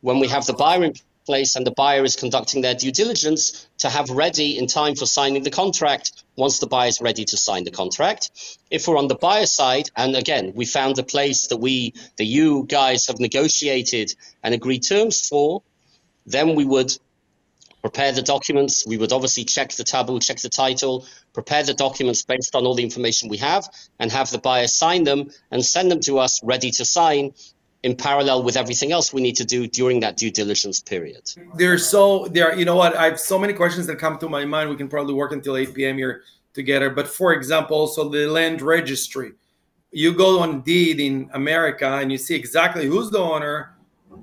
when 0.00 0.18
we 0.18 0.28
have 0.28 0.46
the 0.46 0.52
buyer 0.52 0.84
in 0.84 0.94
place 1.26 1.56
and 1.56 1.66
the 1.66 1.70
buyer 1.70 2.04
is 2.04 2.16
conducting 2.16 2.62
their 2.62 2.74
due 2.74 2.90
diligence 2.90 3.68
to 3.78 3.88
have 3.88 4.10
ready 4.10 4.58
in 4.58 4.66
time 4.66 4.94
for 4.94 5.06
signing 5.06 5.42
the 5.42 5.50
contract 5.50 6.24
once 6.36 6.58
the 6.58 6.66
buyer 6.66 6.88
is 6.88 7.00
ready 7.00 7.24
to 7.24 7.36
sign 7.36 7.64
the 7.64 7.70
contract. 7.70 8.30
If 8.70 8.88
we're 8.88 8.98
on 8.98 9.08
the 9.08 9.14
buyer 9.14 9.46
side, 9.46 9.90
and 9.96 10.16
again, 10.16 10.52
we 10.54 10.64
found 10.64 10.98
a 10.98 11.02
place 11.02 11.48
that 11.48 11.58
we, 11.58 11.94
the 12.16 12.24
you 12.24 12.64
guys 12.68 13.06
have 13.06 13.20
negotiated 13.20 14.14
and 14.42 14.54
agreed 14.54 14.80
terms 14.80 15.28
for, 15.28 15.62
then 16.26 16.54
we 16.54 16.64
would 16.64 16.96
prepare 17.82 18.12
the 18.12 18.22
documents. 18.22 18.86
We 18.86 18.98
would 18.98 19.12
obviously 19.12 19.44
check 19.44 19.72
the 19.72 19.84
tabu, 19.84 20.20
check 20.20 20.38
the 20.38 20.48
title, 20.48 21.06
prepare 21.32 21.62
the 21.62 21.74
documents 21.74 22.22
based 22.22 22.54
on 22.54 22.66
all 22.66 22.74
the 22.74 22.84
information 22.84 23.28
we 23.28 23.38
have, 23.38 23.68
and 23.98 24.10
have 24.12 24.30
the 24.30 24.38
buyer 24.38 24.66
sign 24.66 25.04
them 25.04 25.30
and 25.50 25.64
send 25.64 25.90
them 25.90 26.00
to 26.00 26.18
us 26.18 26.42
ready 26.42 26.70
to 26.72 26.84
sign 26.84 27.32
in 27.82 27.96
parallel 27.96 28.42
with 28.42 28.56
everything 28.56 28.92
else 28.92 29.12
we 29.12 29.22
need 29.22 29.36
to 29.36 29.44
do 29.44 29.66
during 29.66 30.00
that 30.00 30.16
due 30.16 30.30
diligence 30.30 30.80
period. 30.80 31.30
There's 31.54 31.86
so 31.86 32.28
there, 32.28 32.54
you 32.54 32.64
know 32.64 32.76
what? 32.76 32.94
I 32.94 33.04
have 33.06 33.20
so 33.20 33.38
many 33.38 33.52
questions 33.52 33.86
that 33.86 33.96
come 33.96 34.18
to 34.18 34.28
my 34.28 34.44
mind. 34.44 34.68
We 34.70 34.76
can 34.76 34.88
probably 34.88 35.14
work 35.14 35.32
until 35.32 35.56
8 35.56 35.74
p.m. 35.74 35.96
here 35.96 36.22
together. 36.52 36.90
But 36.90 37.08
for 37.08 37.32
example, 37.32 37.86
so 37.86 38.08
the 38.08 38.26
land 38.26 38.60
registry, 38.60 39.32
you 39.92 40.12
go 40.12 40.40
on 40.40 40.60
deed 40.60 41.00
in 41.00 41.30
America 41.32 41.86
and 41.86 42.12
you 42.12 42.18
see 42.18 42.34
exactly 42.34 42.86
who's 42.86 43.10
the 43.10 43.18
owner, 43.18 43.76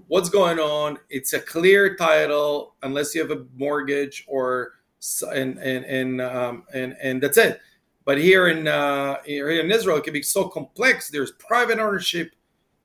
what's 0.07 0.29
going 0.29 0.59
on. 0.59 0.99
It's 1.09 1.33
a 1.33 1.39
clear 1.39 1.95
title, 1.95 2.75
unless 2.83 3.15
you 3.15 3.21
have 3.21 3.31
a 3.31 3.45
mortgage 3.55 4.23
or 4.27 4.73
and 5.33 5.57
and 5.57 5.85
and 5.85 6.21
um, 6.21 6.63
and 6.73 6.95
and 7.01 7.21
that's 7.21 7.37
it. 7.37 7.59
But 8.05 8.19
here 8.19 8.47
in 8.47 8.67
uh, 8.67 9.17
here 9.25 9.49
in 9.49 9.71
Israel, 9.71 9.97
it 9.97 10.03
can 10.03 10.13
be 10.13 10.21
so 10.21 10.47
complex. 10.47 11.09
There's 11.09 11.31
private 11.33 11.79
ownership 11.79 12.31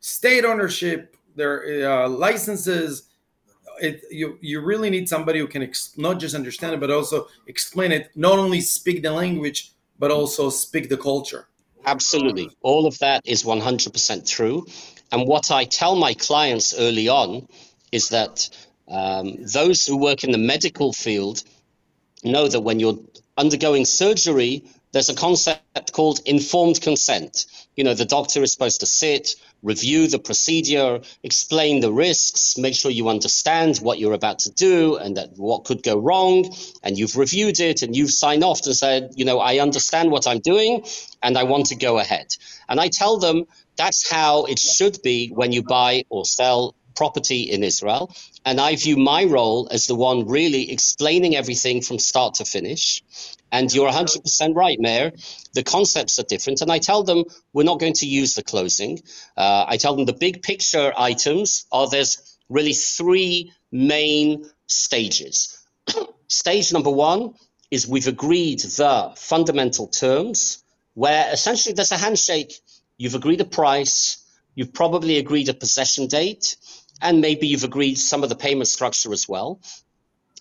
state 0.03 0.45
ownership, 0.45 1.17
their 1.35 1.91
uh, 1.91 2.09
licenses. 2.09 3.09
It, 3.81 4.03
you 4.11 4.37
you 4.43 4.61
really 4.61 4.91
need 4.91 5.09
somebody 5.09 5.39
who 5.39 5.47
can 5.47 5.63
ex- 5.63 5.95
not 5.97 6.21
just 6.21 6.35
understand 6.35 6.75
it, 6.75 6.81
but 6.81 6.91
also 6.91 7.29
explain 7.47 7.91
it. 7.91 8.11
Not 8.15 8.39
only 8.39 8.61
speak 8.61 9.03
the 9.03 9.11
language, 9.11 9.73
but 9.99 10.11
also 10.11 10.51
speak 10.51 10.91
the 10.91 10.99
culture. 10.99 11.49
Absolutely. 11.85 12.51
All 12.61 12.87
of 12.87 12.99
that 13.01 13.23
is 13.25 13.43
100% 13.43 14.29
true. 14.29 14.67
And 15.11 15.27
what 15.27 15.51
I 15.51 15.65
tell 15.65 15.97
my 15.97 16.15
clients 16.15 16.75
early 16.79 17.09
on 17.09 17.49
is 17.91 18.11
that 18.11 18.49
um, 18.87 19.37
those 19.41 19.85
who 19.85 19.97
work 19.97 20.23
in 20.23 20.31
the 20.31 20.39
medical 20.39 20.93
field 20.93 21.43
know 22.23 22.47
that 22.47 22.61
when 22.61 22.79
you're 22.79 22.99
undergoing 23.37 23.85
surgery, 23.85 24.65
there's 24.93 25.09
a 25.09 25.15
concept 25.15 25.93
called 25.93 26.21
informed 26.25 26.81
consent. 26.81 27.47
You 27.77 27.85
know, 27.85 27.95
the 27.95 28.05
doctor 28.05 28.43
is 28.43 28.53
supposed 28.53 28.81
to 28.81 28.87
sit, 28.87 29.35
review 29.62 30.09
the 30.09 30.19
procedure, 30.19 31.00
explain 31.23 31.81
the 31.81 31.92
risks, 31.92 32.59
make 32.59 32.75
sure 32.75 32.90
you 32.90 33.09
understand 33.09 33.78
what 33.78 33.99
you're 33.99 34.12
about 34.12 34.40
to 34.40 34.50
do 34.50 34.97
and 34.97 35.16
that 35.16 35.31
what 35.37 35.64
could 35.64 35.83
go 35.83 35.99
wrong. 35.99 36.54
And 36.83 36.99
you've 36.99 37.16
reviewed 37.16 37.61
it 37.61 37.83
and 37.83 37.95
you've 37.95 38.11
signed 38.11 38.45
off 38.45 38.66
and 38.66 38.75
said, 38.75 39.12
you 39.16 39.25
know, 39.25 39.38
I 39.38 39.61
understand 39.61 40.11
what 40.11 40.26
I'm 40.26 40.40
doing 40.40 40.85
and 41.23 41.38
I 41.38 41.45
want 41.45 41.66
to 41.66 41.76
go 41.76 41.99
ahead. 41.99 42.26
And 42.69 42.81
I 42.81 42.88
tell 42.88 43.19
them 43.19 43.45
that's 43.76 44.11
how 44.11 44.45
it 44.45 44.59
should 44.59 44.99
be 45.02 45.28
when 45.28 45.52
you 45.52 45.62
buy 45.62 46.04
or 46.11 46.25
sell 46.25 46.75
property 46.95 47.43
in 47.43 47.63
Israel. 47.63 48.15
And 48.45 48.61
I 48.61 48.77
view 48.77 48.97
my 48.97 49.25
role 49.25 49.69
as 49.71 49.87
the 49.87 49.95
one 49.95 50.27
really 50.27 50.71
explaining 50.71 51.37
everything 51.37 51.83
from 51.83 51.99
start 51.99 52.35
to 52.35 52.45
finish. 52.45 53.03
And 53.51 53.73
you're 53.73 53.91
100% 53.91 54.57
right, 54.57 54.81
Meir. 54.81 55.13
The 55.53 55.63
concepts 55.63 56.19
are 56.19 56.25
different. 56.25 56.63
And 56.63 56.73
I 56.73 56.79
tell 56.79 57.03
them 57.03 57.25
we're 57.53 57.65
not 57.65 57.81
going 57.81 57.93
to 57.95 58.07
use 58.07 58.35
the 58.35 58.43
closing. 58.43 59.03
Uh, 59.37 59.67
I 59.69 59.77
tell 59.77 59.95
them 59.95 60.07
the 60.07 60.13
big 60.15 60.43
picture 60.43 60.93
items 60.97 61.67
are 61.71 61.89
there's 61.89 62.39
really 62.49 62.73
three 62.73 63.53
main 63.71 64.47
stages. 64.67 65.59
Stage 66.29 66.73
number 66.73 66.91
one 66.91 67.35
is 67.71 67.87
we've 67.87 68.09
agreed 68.09 68.61
the 68.61 69.13
fundamental 69.17 69.87
terms 69.87 70.63
where 70.95 71.33
essentially 71.33 71.75
there's 71.75 71.93
a 71.93 71.97
handshake. 71.97 72.55
You've 72.99 73.15
agreed 73.15 73.41
a 73.41 73.47
price, 73.47 74.25
you've 74.55 74.75
probably 74.75 75.19
agreed 75.19 75.49
a 75.49 75.55
possession 75.55 76.07
date, 76.07 76.57
and 77.03 77.21
maybe 77.21 77.49
you've 77.49 77.65
agreed 77.65 77.97
some 77.99 78.23
of 78.23 78.29
the 78.29 78.37
payment 78.37 78.69
structure 78.69 79.13
as 79.13 79.29
well. 79.29 79.61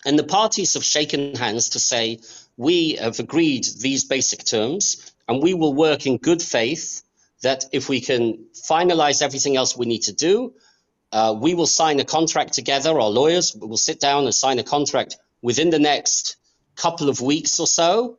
And 0.04 0.18
the 0.18 0.24
parties 0.24 0.74
have 0.74 0.84
shaken 0.84 1.34
hands 1.34 1.70
to 1.70 1.78
say, 1.78 2.20
we 2.56 2.94
have 2.94 3.18
agreed 3.18 3.64
these 3.80 4.04
basic 4.04 4.44
terms, 4.44 5.12
and 5.28 5.42
we 5.42 5.54
will 5.54 5.74
work 5.74 6.06
in 6.06 6.16
good 6.16 6.42
faith 6.42 7.02
that 7.42 7.64
if 7.72 7.88
we 7.88 8.00
can 8.00 8.46
finalize 8.54 9.22
everything 9.22 9.56
else 9.56 9.76
we 9.76 9.86
need 9.86 10.02
to 10.02 10.12
do, 10.12 10.54
uh, 11.12 11.34
we 11.38 11.54
will 11.54 11.66
sign 11.66 12.00
a 12.00 12.04
contract 12.04 12.54
together. 12.54 12.98
Our 13.00 13.10
lawyers 13.10 13.54
will 13.54 13.76
sit 13.76 14.00
down 14.00 14.24
and 14.24 14.34
sign 14.34 14.58
a 14.58 14.64
contract 14.64 15.16
within 15.42 15.70
the 15.70 15.78
next 15.78 16.36
couple 16.76 17.08
of 17.08 17.20
weeks 17.20 17.60
or 17.60 17.66
so, 17.66 18.16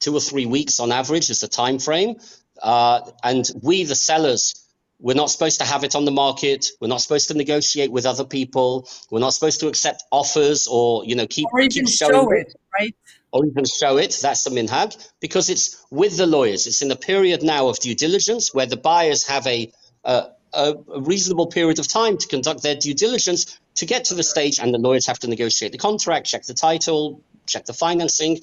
two 0.00 0.14
or 0.14 0.20
three 0.20 0.46
weeks 0.46 0.78
on 0.80 0.92
average 0.92 1.30
is 1.30 1.40
the 1.40 1.48
time 1.48 1.78
frame. 1.78 2.16
Uh, 2.62 3.00
and 3.24 3.50
we, 3.62 3.84
the 3.84 3.94
sellers, 3.94 4.67
we're 5.00 5.14
not 5.14 5.30
supposed 5.30 5.60
to 5.60 5.64
have 5.66 5.84
it 5.84 5.94
on 5.94 6.04
the 6.04 6.10
market. 6.10 6.66
We're 6.80 6.88
not 6.88 7.00
supposed 7.00 7.28
to 7.28 7.34
negotiate 7.34 7.92
with 7.92 8.04
other 8.04 8.24
people. 8.24 8.88
We're 9.10 9.20
not 9.20 9.32
supposed 9.34 9.60
to 9.60 9.68
accept 9.68 10.02
offers 10.10 10.66
or 10.66 11.04
you 11.04 11.14
know 11.14 11.26
keep 11.26 11.46
or 11.52 11.60
even 11.60 11.86
keep 11.86 11.88
show 11.88 12.30
it, 12.32 12.54
right? 12.78 12.94
Or 13.32 13.44
even 13.46 13.64
show 13.64 13.98
it. 13.98 14.18
That's 14.20 14.44
the 14.44 14.50
minhag 14.50 14.96
because 15.20 15.50
it's 15.50 15.84
with 15.90 16.16
the 16.16 16.26
lawyers. 16.26 16.66
It's 16.66 16.82
in 16.82 16.90
a 16.90 16.96
period 16.96 17.42
now 17.42 17.68
of 17.68 17.78
due 17.78 17.94
diligence 17.94 18.52
where 18.52 18.66
the 18.66 18.76
buyers 18.76 19.26
have 19.26 19.46
a, 19.46 19.72
a 20.04 20.28
a, 20.52 20.74
reasonable 21.00 21.46
period 21.46 21.78
of 21.78 21.88
time 21.88 22.16
to 22.16 22.26
conduct 22.26 22.62
their 22.62 22.74
due 22.74 22.94
diligence 22.94 23.58
to 23.76 23.86
get 23.86 24.04
to 24.06 24.14
the 24.14 24.22
stage, 24.22 24.58
and 24.58 24.72
the 24.72 24.78
lawyers 24.78 25.06
have 25.06 25.18
to 25.20 25.28
negotiate 25.28 25.72
the 25.72 25.78
contract, 25.78 26.26
check 26.26 26.44
the 26.44 26.54
title, 26.54 27.22
check 27.46 27.64
the 27.66 27.72
financing, 27.72 28.40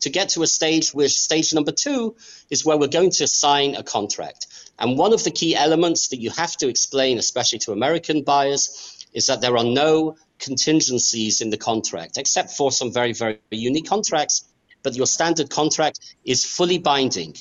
to 0.00 0.10
get 0.10 0.30
to 0.30 0.42
a 0.42 0.46
stage 0.46 0.92
where 0.94 1.08
stage 1.08 1.52
number 1.54 1.72
two 1.72 2.16
is 2.50 2.64
where 2.64 2.76
we're 2.76 2.88
going 2.88 3.10
to 3.10 3.26
sign 3.26 3.74
a 3.74 3.82
contract. 3.82 4.46
And 4.78 4.96
one 4.96 5.12
of 5.12 5.24
the 5.24 5.30
key 5.30 5.54
elements 5.54 6.08
that 6.08 6.20
you 6.20 6.30
have 6.30 6.56
to 6.58 6.68
explain, 6.68 7.18
especially 7.18 7.58
to 7.60 7.72
American 7.72 8.22
buyers, 8.22 9.06
is 9.12 9.26
that 9.26 9.40
there 9.40 9.56
are 9.56 9.64
no 9.64 10.16
contingencies 10.38 11.40
in 11.40 11.50
the 11.50 11.58
contract, 11.58 12.16
except 12.16 12.52
for 12.52 12.72
some 12.72 12.92
very, 12.92 13.12
very 13.12 13.38
unique 13.50 13.88
contracts. 13.88 14.44
But 14.82 14.94
your 14.94 15.06
standard 15.06 15.50
contract 15.50 16.00
is 16.24 16.44
fully 16.44 16.78
binding. 16.78 17.36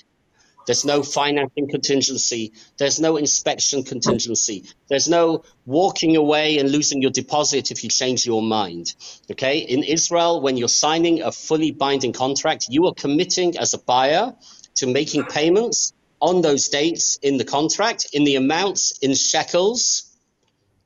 There's 0.69 0.85
no 0.85 1.01
financing 1.01 1.67
contingency. 1.67 2.53
There's 2.77 2.99
no 2.99 3.17
inspection 3.17 3.81
contingency. 3.81 4.65
There's 4.87 5.09
no 5.09 5.43
walking 5.65 6.15
away 6.15 6.59
and 6.59 6.71
losing 6.71 7.01
your 7.01 7.09
deposit 7.09 7.71
if 7.71 7.83
you 7.83 7.89
change 7.89 8.23
your 8.23 8.43
mind. 8.43 8.93
Okay. 9.31 9.57
In 9.57 9.81
Israel, 9.81 10.41
when 10.41 10.57
you're 10.57 10.67
signing 10.67 11.23
a 11.23 11.31
fully 11.31 11.71
binding 11.71 12.13
contract, 12.13 12.67
you 12.69 12.85
are 12.85 12.93
committing 12.93 13.57
as 13.57 13.73
a 13.73 13.79
buyer 13.79 14.35
to 14.75 14.85
making 14.85 15.23
payments 15.23 15.91
on 16.21 16.43
those 16.43 16.69
dates 16.69 17.17
in 17.23 17.37
the 17.37 17.45
contract 17.45 18.05
in 18.13 18.23
the 18.23 18.35
amounts 18.35 18.91
in 18.99 19.15
shekels 19.15 20.15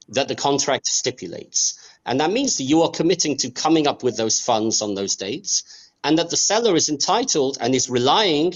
that 0.08 0.30
the 0.30 0.36
contract 0.36 0.88
stipulates. 0.88 1.78
And 2.06 2.22
that 2.22 2.32
means 2.32 2.56
that 2.56 2.64
you 2.64 2.84
are 2.84 2.90
committing 2.90 3.36
to 3.40 3.52
coming 3.52 3.88
up 3.88 4.02
with 4.02 4.16
those 4.16 4.40
funds 4.40 4.82
on 4.82 4.96
those 4.96 5.18
dates 5.18 5.92
and 6.06 6.20
that 6.20 6.30
the 6.30 6.38
seller 6.38 6.74
is 6.78 6.88
entitled 6.88 7.58
and 7.60 7.76
is 7.76 7.90
relying 7.90 8.54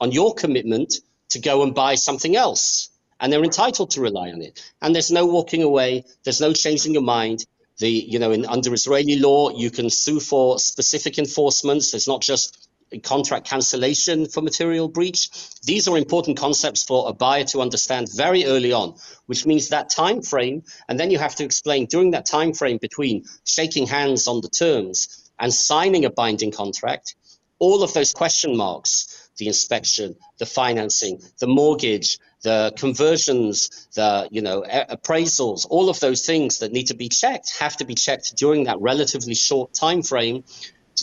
on 0.00 0.12
your 0.12 0.34
commitment 0.34 0.94
to 1.30 1.38
go 1.38 1.62
and 1.62 1.74
buy 1.74 1.94
something 1.94 2.36
else. 2.36 2.90
And 3.20 3.32
they're 3.32 3.44
entitled 3.44 3.92
to 3.92 4.00
rely 4.00 4.30
on 4.30 4.42
it. 4.42 4.60
And 4.80 4.94
there's 4.94 5.10
no 5.10 5.26
walking 5.26 5.62
away, 5.62 6.04
there's 6.24 6.40
no 6.40 6.52
changing 6.52 6.92
your 6.92 7.02
mind. 7.02 7.46
The, 7.78 7.90
you 7.90 8.18
know, 8.18 8.32
in, 8.32 8.46
under 8.46 8.72
Israeli 8.74 9.18
law, 9.18 9.50
you 9.50 9.70
can 9.70 9.90
sue 9.90 10.20
for 10.20 10.58
specific 10.58 11.18
enforcements. 11.18 11.94
It's 11.94 12.08
not 12.08 12.20
just 12.20 12.68
contract 13.00 13.46
cancellation 13.46 14.26
for 14.26 14.42
material 14.42 14.88
breach. 14.88 15.30
These 15.62 15.88
are 15.88 15.96
important 15.96 16.36
concepts 16.36 16.84
for 16.84 17.08
a 17.08 17.12
buyer 17.12 17.44
to 17.44 17.60
understand 17.60 18.08
very 18.14 18.44
early 18.44 18.72
on, 18.72 18.96
which 19.26 19.46
means 19.46 19.68
that 19.68 19.88
time 19.88 20.22
frame, 20.22 20.64
and 20.88 21.00
then 21.00 21.10
you 21.10 21.18
have 21.18 21.36
to 21.36 21.44
explain 21.44 21.86
during 21.86 22.10
that 22.10 22.26
time 22.26 22.52
frame 22.52 22.78
between 22.80 23.24
shaking 23.44 23.86
hands 23.86 24.26
on 24.28 24.40
the 24.40 24.48
terms 24.48 25.30
and 25.38 25.52
signing 25.52 26.04
a 26.04 26.10
binding 26.10 26.52
contract, 26.52 27.14
all 27.58 27.82
of 27.82 27.94
those 27.94 28.12
question 28.12 28.56
marks, 28.56 29.21
the 29.38 29.46
inspection, 29.46 30.16
the 30.38 30.46
financing, 30.46 31.20
the 31.38 31.46
mortgage, 31.46 32.18
the 32.42 32.72
conversions, 32.76 33.88
the 33.94 34.28
you 34.30 34.42
know 34.42 34.62
appraisals, 34.62 35.66
all 35.68 35.88
of 35.88 36.00
those 36.00 36.26
things 36.26 36.58
that 36.58 36.72
need 36.72 36.88
to 36.88 36.94
be 36.94 37.08
checked 37.08 37.56
have 37.58 37.76
to 37.76 37.84
be 37.84 37.94
checked 37.94 38.36
during 38.36 38.64
that 38.64 38.80
relatively 38.80 39.34
short 39.34 39.72
time 39.74 40.02
frame 40.02 40.44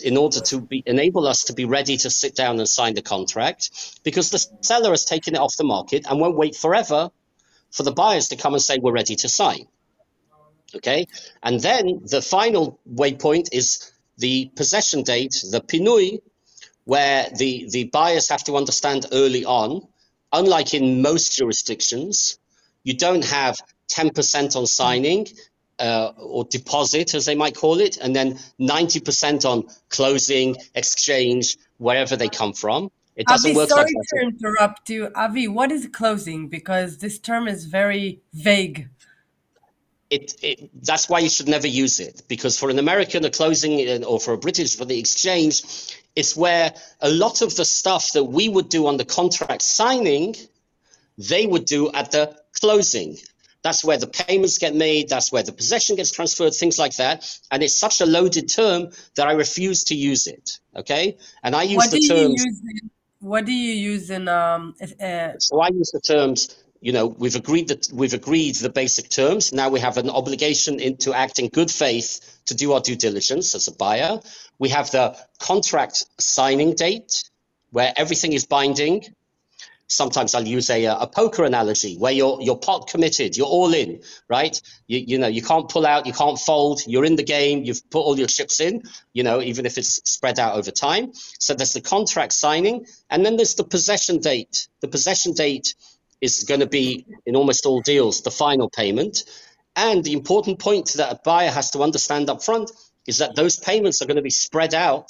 in 0.03 0.17
order 0.17 0.39
to 0.39 0.62
be, 0.62 0.83
enable 0.86 1.25
us 1.27 1.45
to 1.45 1.53
be 1.53 1.65
ready 1.65 1.98
to 1.98 2.09
sit 2.09 2.36
down 2.36 2.59
and 2.59 2.67
sign 2.67 2.93
the 2.93 3.01
contract 3.01 4.00
because 4.03 4.29
the 4.29 4.45
seller 4.62 4.91
has 4.91 5.03
taken 5.03 5.36
it 5.36 5.39
off 5.39 5.55
the 5.57 5.63
market 5.63 6.05
and 6.09 6.19
won't 6.19 6.38
wait 6.38 6.55
forever 6.55 7.09
for 7.71 7.83
the 7.83 7.91
buyers 7.91 8.29
to 8.29 8.36
come 8.36 8.53
and 8.53 8.62
say 8.62 8.77
we're 8.77 8.91
ready 8.91 9.15
to 9.15 9.29
sign. 9.29 9.67
Okay, 10.75 11.07
and 11.41 11.59
then 11.59 12.01
the 12.05 12.21
final 12.21 12.79
waypoint 12.88 13.50
is 13.51 13.91
the 14.19 14.51
possession 14.55 15.01
date, 15.01 15.43
the 15.50 15.62
pinui, 15.62 16.19
where 16.89 17.29
the, 17.38 17.69
the 17.69 17.84
buyers 17.84 18.29
have 18.29 18.43
to 18.43 18.58
understand 18.58 19.05
early 19.12 19.46
on, 19.46 19.79
unlike 20.34 20.74
in 20.74 21.03
most 21.03 21.38
jurisdictions, 21.38 22.39
you 22.84 22.96
don't 22.98 23.24
have 23.25 23.55
10% 23.91 24.55
on 24.55 24.65
signing 24.65 25.27
uh, 25.77 26.12
or 26.17 26.46
deposit, 26.46 27.13
as 27.13 27.27
they 27.27 27.36
might 27.36 27.55
call 27.55 27.79
it, 27.79 27.98
and 27.98 28.15
then 28.15 28.39
90% 28.60 29.46
on 29.46 29.67
closing, 29.89 30.55
exchange, 30.74 31.58
wherever 31.77 32.15
they 32.15 32.27
come 32.27 32.53
from. 32.53 32.89
It 33.15 33.27
doesn't 33.27 33.51
Avi, 33.51 33.58
work 33.58 33.69
sorry 33.69 33.84
like 33.84 33.93
that. 33.93 34.17
to 34.17 34.27
interrupt 34.27 34.89
you. 34.89 35.12
Avi, 35.15 35.48
what 35.48 35.72
is 35.72 35.88
closing? 35.91 36.48
Because 36.48 36.98
this 36.98 37.19
term 37.19 37.48
is 37.48 37.65
very 37.65 38.22
vague. 38.34 38.89
It, 40.10 40.34
it, 40.41 40.72
that's 40.84 41.08
why 41.08 41.19
you 41.19 41.29
should 41.29 41.48
never 41.48 41.67
use 41.67 42.00
it 42.00 42.24
because 42.27 42.58
for 42.58 42.72
an 42.72 42.79
American, 42.79 43.24
a 43.25 43.29
closing 43.29 43.88
uh, 43.88 44.08
or 44.08 44.19
for 44.19 44.34
a 44.34 44.39
British 44.39 44.75
for 44.75 44.86
the 44.86 44.98
exchange, 44.98 45.62
it's 46.15 46.35
where 46.35 46.73
a 47.01 47.09
lot 47.09 47.41
of 47.41 47.55
the 47.55 47.65
stuff 47.65 48.13
that 48.13 48.23
we 48.23 48.49
would 48.49 48.69
do 48.69 48.87
on 48.87 48.97
the 48.97 49.05
contract 49.05 49.61
signing, 49.61 50.35
they 51.17 51.45
would 51.45 51.65
do 51.65 51.91
at 51.91 52.11
the 52.11 52.35
closing. 52.59 53.17
That's 53.61 53.83
where 53.83 53.97
the 53.97 54.07
payments 54.07 54.57
get 54.57 54.73
made. 54.73 55.09
That's 55.09 55.31
where 55.31 55.43
the 55.43 55.51
possession 55.51 55.97
gets 55.97 56.11
transferred, 56.11 56.53
things 56.53 56.79
like 56.79 56.95
that. 56.95 57.29
And 57.51 57.61
it's 57.61 57.77
such 57.77 57.99
a 57.99 58.05
loaded 58.05 58.47
term 58.49 58.89
that 59.15 59.27
I 59.27 59.33
refuse 59.33 59.83
to 59.85 59.95
use 59.95 60.27
it. 60.27 60.59
Okay. 60.75 61.17
And 61.43 61.55
I 61.55 61.63
use 61.63 61.77
What 61.77 61.91
the 61.91 61.99
terms. 61.99 62.43
use? 62.43 62.61
In, 62.61 62.89
what 63.19 63.45
do 63.45 63.51
you 63.51 63.73
use 63.73 64.09
in 64.09 64.29
um? 64.29 64.75
Uh, 64.81 65.31
So 65.39 65.59
I 65.59 65.67
use 65.69 65.91
the 65.91 65.99
terms. 65.99 66.55
You 66.81 66.93
know, 66.93 67.07
we've 67.07 67.36
agreed 67.36 67.69
that 67.69 67.89
we've 67.93 68.13
agreed 68.13 68.55
the 68.55 68.69
basic 68.69 69.09
terms. 69.09 69.53
Now 69.53 69.69
we 69.69 69.81
have 69.81 69.98
an 69.98 70.09
obligation 70.09 70.79
in, 70.79 70.98
to 71.00 71.13
act 71.13 71.39
in 71.39 71.50
good 71.50 71.71
faith 71.71 72.39
to 72.48 72.55
do 72.55 72.74
our 72.74 72.81
due 72.81 72.95
diligence 72.95 73.55
as 73.55 73.67
a 73.67 73.74
buyer. 73.74 74.19
We 74.59 74.69
have 74.69 74.91
the 74.91 75.17
contract 75.39 76.05
signing 76.19 76.75
date 76.75 77.24
where 77.71 77.93
everything 77.98 78.33
is 78.33 78.45
binding. 78.45 79.03
sometimes 79.88 80.36
I'll 80.36 80.48
use 80.48 80.69
a, 80.69 80.86
a 80.86 81.07
poker 81.07 81.43
analogy 81.45 81.98
where 81.98 82.12
you're 82.12 82.39
you're 82.41 82.57
pot 82.57 82.88
committed, 82.88 83.38
you're 83.38 83.48
all 83.48 83.74
in, 83.74 84.01
right? 84.29 84.59
You, 84.88 85.00
you 85.00 85.17
know 85.19 85.27
you 85.27 85.41
can't 85.41 85.69
pull 85.69 85.86
out, 85.86 86.05
you 86.05 86.13
can't 86.13 86.39
fold, 86.39 86.81
you're 86.88 87.05
in 87.05 87.15
the 87.15 87.24
game, 87.24 87.63
you've 87.63 87.89
put 87.89 88.01
all 88.01 88.17
your 88.17 88.27
chips 88.27 88.59
in, 88.59 88.83
you 89.13 89.24
know, 89.24 89.41
even 89.41 89.65
if 89.65 89.77
it's 89.77 90.01
spread 90.09 90.39
out 90.39 90.55
over 90.57 90.71
time. 90.71 91.12
So 91.39 91.53
there's 91.53 91.74
the 91.74 91.81
contract 91.81 92.33
signing, 92.33 92.86
and 93.09 93.25
then 93.25 93.38
there's 93.38 93.55
the 93.55 93.63
possession 93.63 94.19
date. 94.19 94.67
The 94.81 94.88
possession 94.88 95.33
date 95.33 95.75
is 96.21 96.43
going 96.43 96.59
to 96.59 96.67
be 96.67 97.05
in 97.25 97.35
almost 97.35 97.65
all 97.65 97.81
deals 97.81 98.21
the 98.21 98.31
final 98.31 98.69
payment. 98.69 99.23
And 99.75 100.03
the 100.03 100.13
important 100.13 100.59
point 100.59 100.93
that 100.93 101.11
a 101.11 101.19
buyer 101.23 101.49
has 101.49 101.71
to 101.71 101.83
understand 101.83 102.29
up 102.29 102.43
front 102.43 102.71
is 103.07 103.19
that 103.19 103.35
those 103.35 103.57
payments 103.57 104.01
are 104.01 104.05
going 104.05 104.17
to 104.17 104.21
be 104.21 104.29
spread 104.29 104.73
out 104.73 105.09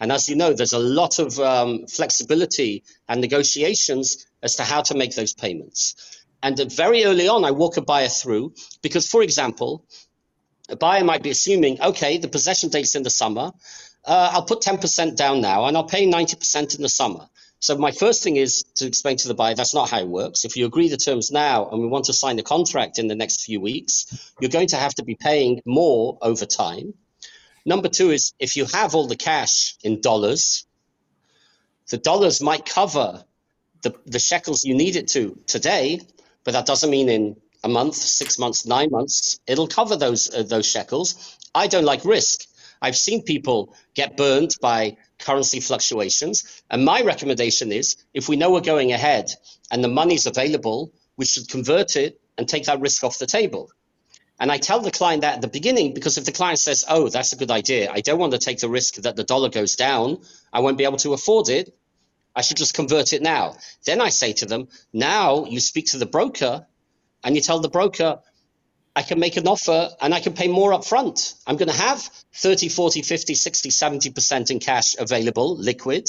and 0.00 0.10
as 0.10 0.28
you 0.28 0.36
know, 0.36 0.52
there's 0.52 0.72
a 0.72 0.78
lot 0.78 1.18
of 1.18 1.38
um, 1.38 1.86
flexibility 1.86 2.84
and 3.08 3.20
negotiations 3.20 4.26
as 4.42 4.56
to 4.56 4.64
how 4.64 4.82
to 4.82 4.94
make 4.94 5.14
those 5.14 5.32
payments. 5.32 5.94
And 6.42 6.60
very 6.72 7.04
early 7.04 7.28
on, 7.28 7.44
I 7.44 7.52
walk 7.52 7.76
a 7.76 7.82
buyer 7.82 8.08
through 8.08 8.54
because, 8.82 9.06
for 9.06 9.22
example, 9.22 9.86
a 10.68 10.76
buyer 10.76 11.04
might 11.04 11.22
be 11.22 11.30
assuming, 11.30 11.80
okay, 11.80 12.18
the 12.18 12.28
possession 12.28 12.68
date's 12.68 12.94
in 12.94 13.02
the 13.02 13.10
summer. 13.10 13.52
Uh, 14.04 14.30
I'll 14.32 14.44
put 14.44 14.60
10% 14.60 15.16
down 15.16 15.40
now 15.40 15.64
and 15.64 15.76
I'll 15.76 15.84
pay 15.84 16.06
90% 16.06 16.76
in 16.76 16.82
the 16.82 16.88
summer. 16.88 17.28
So 17.64 17.78
my 17.78 17.92
first 17.92 18.22
thing 18.22 18.36
is 18.36 18.62
to 18.74 18.86
explain 18.86 19.16
to 19.16 19.28
the 19.28 19.32
buyer 19.32 19.54
that's 19.54 19.72
not 19.72 19.88
how 19.88 20.00
it 20.00 20.06
works. 20.06 20.44
If 20.44 20.54
you 20.54 20.66
agree 20.66 20.90
the 20.90 20.98
terms 20.98 21.30
now 21.30 21.66
and 21.70 21.80
we 21.80 21.86
want 21.86 22.04
to 22.04 22.12
sign 22.12 22.36
the 22.36 22.42
contract 22.42 22.98
in 22.98 23.08
the 23.08 23.14
next 23.14 23.42
few 23.42 23.58
weeks, 23.58 24.32
you're 24.38 24.50
going 24.50 24.66
to 24.68 24.76
have 24.76 24.94
to 24.96 25.02
be 25.02 25.14
paying 25.14 25.62
more 25.64 26.18
over 26.20 26.44
time. 26.44 26.92
Number 27.64 27.88
two 27.88 28.10
is 28.10 28.34
if 28.38 28.56
you 28.56 28.66
have 28.66 28.94
all 28.94 29.06
the 29.06 29.16
cash 29.16 29.76
in 29.82 30.02
dollars, 30.02 30.66
the 31.88 31.96
dollars 31.96 32.42
might 32.42 32.66
cover 32.66 33.24
the, 33.80 33.94
the 34.04 34.18
shekels 34.18 34.64
you 34.64 34.74
need 34.74 34.96
it 34.96 35.08
to 35.16 35.40
today, 35.46 36.02
but 36.44 36.52
that 36.52 36.66
doesn't 36.66 36.90
mean 36.90 37.08
in 37.08 37.34
a 37.62 37.68
month, 37.70 37.94
six 37.94 38.38
months, 38.38 38.66
nine 38.66 38.90
months, 38.90 39.40
it'll 39.46 39.68
cover 39.68 39.96
those 39.96 40.28
uh, 40.34 40.42
those 40.42 40.66
shekels. 40.66 41.38
I 41.54 41.68
don't 41.68 41.86
like 41.86 42.04
risk. 42.04 42.46
I've 42.82 42.96
seen 42.96 43.22
people 43.22 43.74
get 43.94 44.18
burned 44.18 44.50
by 44.60 44.98
currency 45.18 45.60
fluctuations, 45.60 46.62
and 46.70 46.84
my 46.84 47.02
recommendation 47.02 47.72
is 47.72 47.96
if 48.12 48.28
we 48.28 48.36
know 48.36 48.50
we're 48.50 48.60
going 48.60 48.92
ahead 48.92 49.30
and 49.70 49.82
the 49.82 49.88
money's 49.88 50.26
available, 50.26 50.92
we 51.16 51.24
should 51.24 51.48
convert 51.48 51.96
it 51.96 52.20
and 52.36 52.48
take 52.48 52.64
that 52.64 52.80
risk 52.80 53.04
off 53.04 53.18
the 53.18 53.26
table. 53.26 53.70
And 54.40 54.50
I 54.50 54.58
tell 54.58 54.80
the 54.80 54.90
client 54.90 55.22
that 55.22 55.36
at 55.36 55.40
the 55.42 55.48
beginning 55.48 55.94
because 55.94 56.18
if 56.18 56.24
the 56.24 56.32
client 56.32 56.58
says, 56.58 56.84
oh, 56.88 57.08
that's 57.08 57.32
a 57.32 57.36
good 57.36 57.50
idea, 57.50 57.90
I 57.92 58.00
don't 58.00 58.18
want 58.18 58.32
to 58.32 58.38
take 58.38 58.58
the 58.58 58.68
risk 58.68 58.96
that 58.96 59.14
the 59.14 59.24
dollar 59.24 59.48
goes 59.48 59.76
down, 59.76 60.18
I 60.52 60.60
won't 60.60 60.78
be 60.78 60.84
able 60.84 60.98
to 60.98 61.12
afford 61.12 61.48
it, 61.48 61.74
I 62.34 62.42
should 62.42 62.56
just 62.56 62.74
convert 62.74 63.12
it 63.12 63.22
now. 63.22 63.56
Then 63.86 64.00
I 64.00 64.08
say 64.08 64.32
to 64.34 64.46
them, 64.46 64.68
now 64.92 65.44
you 65.44 65.60
speak 65.60 65.86
to 65.86 65.98
the 65.98 66.06
broker 66.06 66.66
and 67.22 67.36
you 67.36 67.40
tell 67.40 67.60
the 67.60 67.68
broker, 67.68 68.18
I 68.96 69.02
can 69.02 69.18
make 69.18 69.36
an 69.36 69.48
offer 69.48 69.90
and 70.00 70.14
I 70.14 70.20
can 70.20 70.34
pay 70.34 70.48
more 70.48 70.72
up 70.72 70.84
front. 70.84 71.34
I'm 71.46 71.56
going 71.56 71.70
to 71.70 71.76
have 71.76 72.00
30, 72.34 72.68
40, 72.68 73.02
50, 73.02 73.34
60, 73.34 73.68
70% 73.70 74.50
in 74.50 74.60
cash 74.60 74.94
available, 74.98 75.56
liquid. 75.56 76.08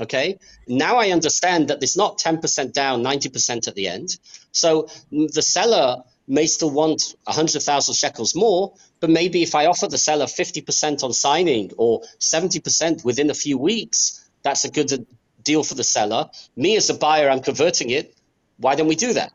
Okay. 0.00 0.38
Now 0.66 0.96
I 0.96 1.10
understand 1.10 1.68
that 1.68 1.82
it's 1.82 1.96
not 1.96 2.18
10% 2.18 2.72
down, 2.72 3.02
90% 3.02 3.68
at 3.68 3.74
the 3.74 3.88
end. 3.88 4.16
So 4.52 4.88
mm, 5.12 5.30
the 5.32 5.42
seller 5.42 6.02
may 6.26 6.46
still 6.46 6.70
want 6.70 7.14
100,000 7.24 7.94
shekels 7.94 8.34
more, 8.34 8.72
but 9.00 9.10
maybe 9.10 9.42
if 9.42 9.54
I 9.54 9.66
offer 9.66 9.86
the 9.86 9.98
seller 9.98 10.24
50% 10.24 11.04
on 11.04 11.12
signing 11.12 11.72
or 11.76 12.00
70% 12.18 13.04
within 13.04 13.30
a 13.30 13.34
few 13.34 13.58
weeks, 13.58 14.26
that's 14.42 14.64
a 14.64 14.70
good 14.70 15.06
deal 15.42 15.62
for 15.62 15.74
the 15.74 15.84
seller. 15.84 16.30
Me 16.56 16.76
as 16.76 16.88
a 16.88 16.94
buyer, 16.94 17.28
I'm 17.28 17.40
converting 17.40 17.90
it. 17.90 18.14
Why 18.56 18.74
don't 18.74 18.88
we 18.88 18.96
do 18.96 19.12
that? 19.12 19.32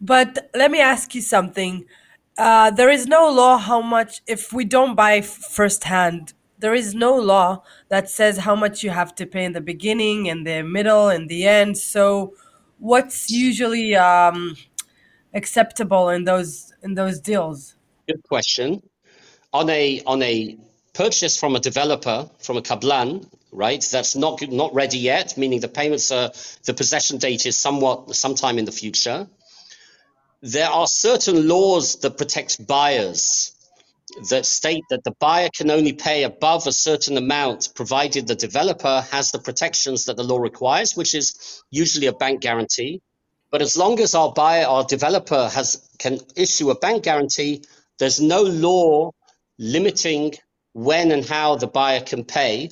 But 0.00 0.50
let 0.54 0.70
me 0.70 0.80
ask 0.80 1.14
you 1.14 1.20
something. 1.20 1.86
Uh, 2.38 2.70
there 2.70 2.90
is 2.90 3.06
no 3.06 3.30
law 3.30 3.56
how 3.56 3.80
much, 3.80 4.22
if 4.26 4.52
we 4.52 4.64
don't 4.64 4.94
buy 4.94 5.22
firsthand, 5.22 6.34
there 6.58 6.74
is 6.74 6.94
no 6.94 7.14
law 7.14 7.62
that 7.88 8.08
says 8.08 8.38
how 8.38 8.54
much 8.54 8.82
you 8.82 8.90
have 8.90 9.14
to 9.14 9.26
pay 9.26 9.44
in 9.44 9.52
the 9.52 9.60
beginning 9.60 10.28
and 10.28 10.46
the 10.46 10.62
middle 10.62 11.08
and 11.08 11.28
the 11.28 11.46
end. 11.46 11.78
So, 11.78 12.34
what's 12.78 13.30
usually 13.30 13.94
um, 13.96 14.56
acceptable 15.34 16.08
in 16.10 16.24
those 16.24 16.72
in 16.82 16.94
those 16.94 17.20
deals? 17.20 17.76
Good 18.08 18.22
question. 18.28 18.82
On 19.52 19.68
a 19.70 20.02
on 20.06 20.22
a 20.22 20.56
purchase 20.94 21.38
from 21.38 21.56
a 21.56 21.60
developer 21.60 22.28
from 22.38 22.56
a 22.56 22.62
kablan, 22.62 23.28
right? 23.52 23.86
That's 23.90 24.16
not 24.16 24.40
not 24.48 24.74
ready 24.74 24.98
yet, 24.98 25.36
meaning 25.36 25.60
the 25.60 25.68
payments 25.68 26.10
are 26.10 26.30
the 26.64 26.74
possession 26.74 27.18
date 27.18 27.46
is 27.46 27.56
somewhat 27.56 28.14
sometime 28.14 28.58
in 28.58 28.64
the 28.64 28.72
future. 28.72 29.26
There 30.46 30.70
are 30.70 30.86
certain 30.86 31.48
laws 31.48 31.96
that 31.96 32.18
protect 32.18 32.68
buyers 32.68 33.50
that 34.30 34.46
state 34.46 34.84
that 34.90 35.02
the 35.02 35.10
buyer 35.18 35.48
can 35.52 35.72
only 35.72 35.92
pay 35.92 36.22
above 36.22 36.68
a 36.68 36.72
certain 36.72 37.16
amount 37.16 37.70
provided 37.74 38.28
the 38.28 38.36
developer 38.36 39.04
has 39.10 39.32
the 39.32 39.40
protections 39.40 40.04
that 40.04 40.16
the 40.16 40.22
law 40.22 40.38
requires, 40.38 40.94
which 40.94 41.16
is 41.16 41.62
usually 41.72 42.06
a 42.06 42.12
bank 42.12 42.42
guarantee. 42.42 43.02
But 43.50 43.60
as 43.60 43.76
long 43.76 43.98
as 43.98 44.14
our 44.14 44.32
buyer, 44.32 44.66
our 44.66 44.84
developer 44.84 45.48
has 45.48 45.84
can 45.98 46.20
issue 46.36 46.70
a 46.70 46.78
bank 46.78 47.02
guarantee, 47.02 47.64
there's 47.98 48.20
no 48.20 48.42
law 48.42 49.10
limiting 49.58 50.34
when 50.74 51.10
and 51.10 51.24
how 51.24 51.56
the 51.56 51.66
buyer 51.66 52.02
can 52.02 52.24
pay, 52.24 52.70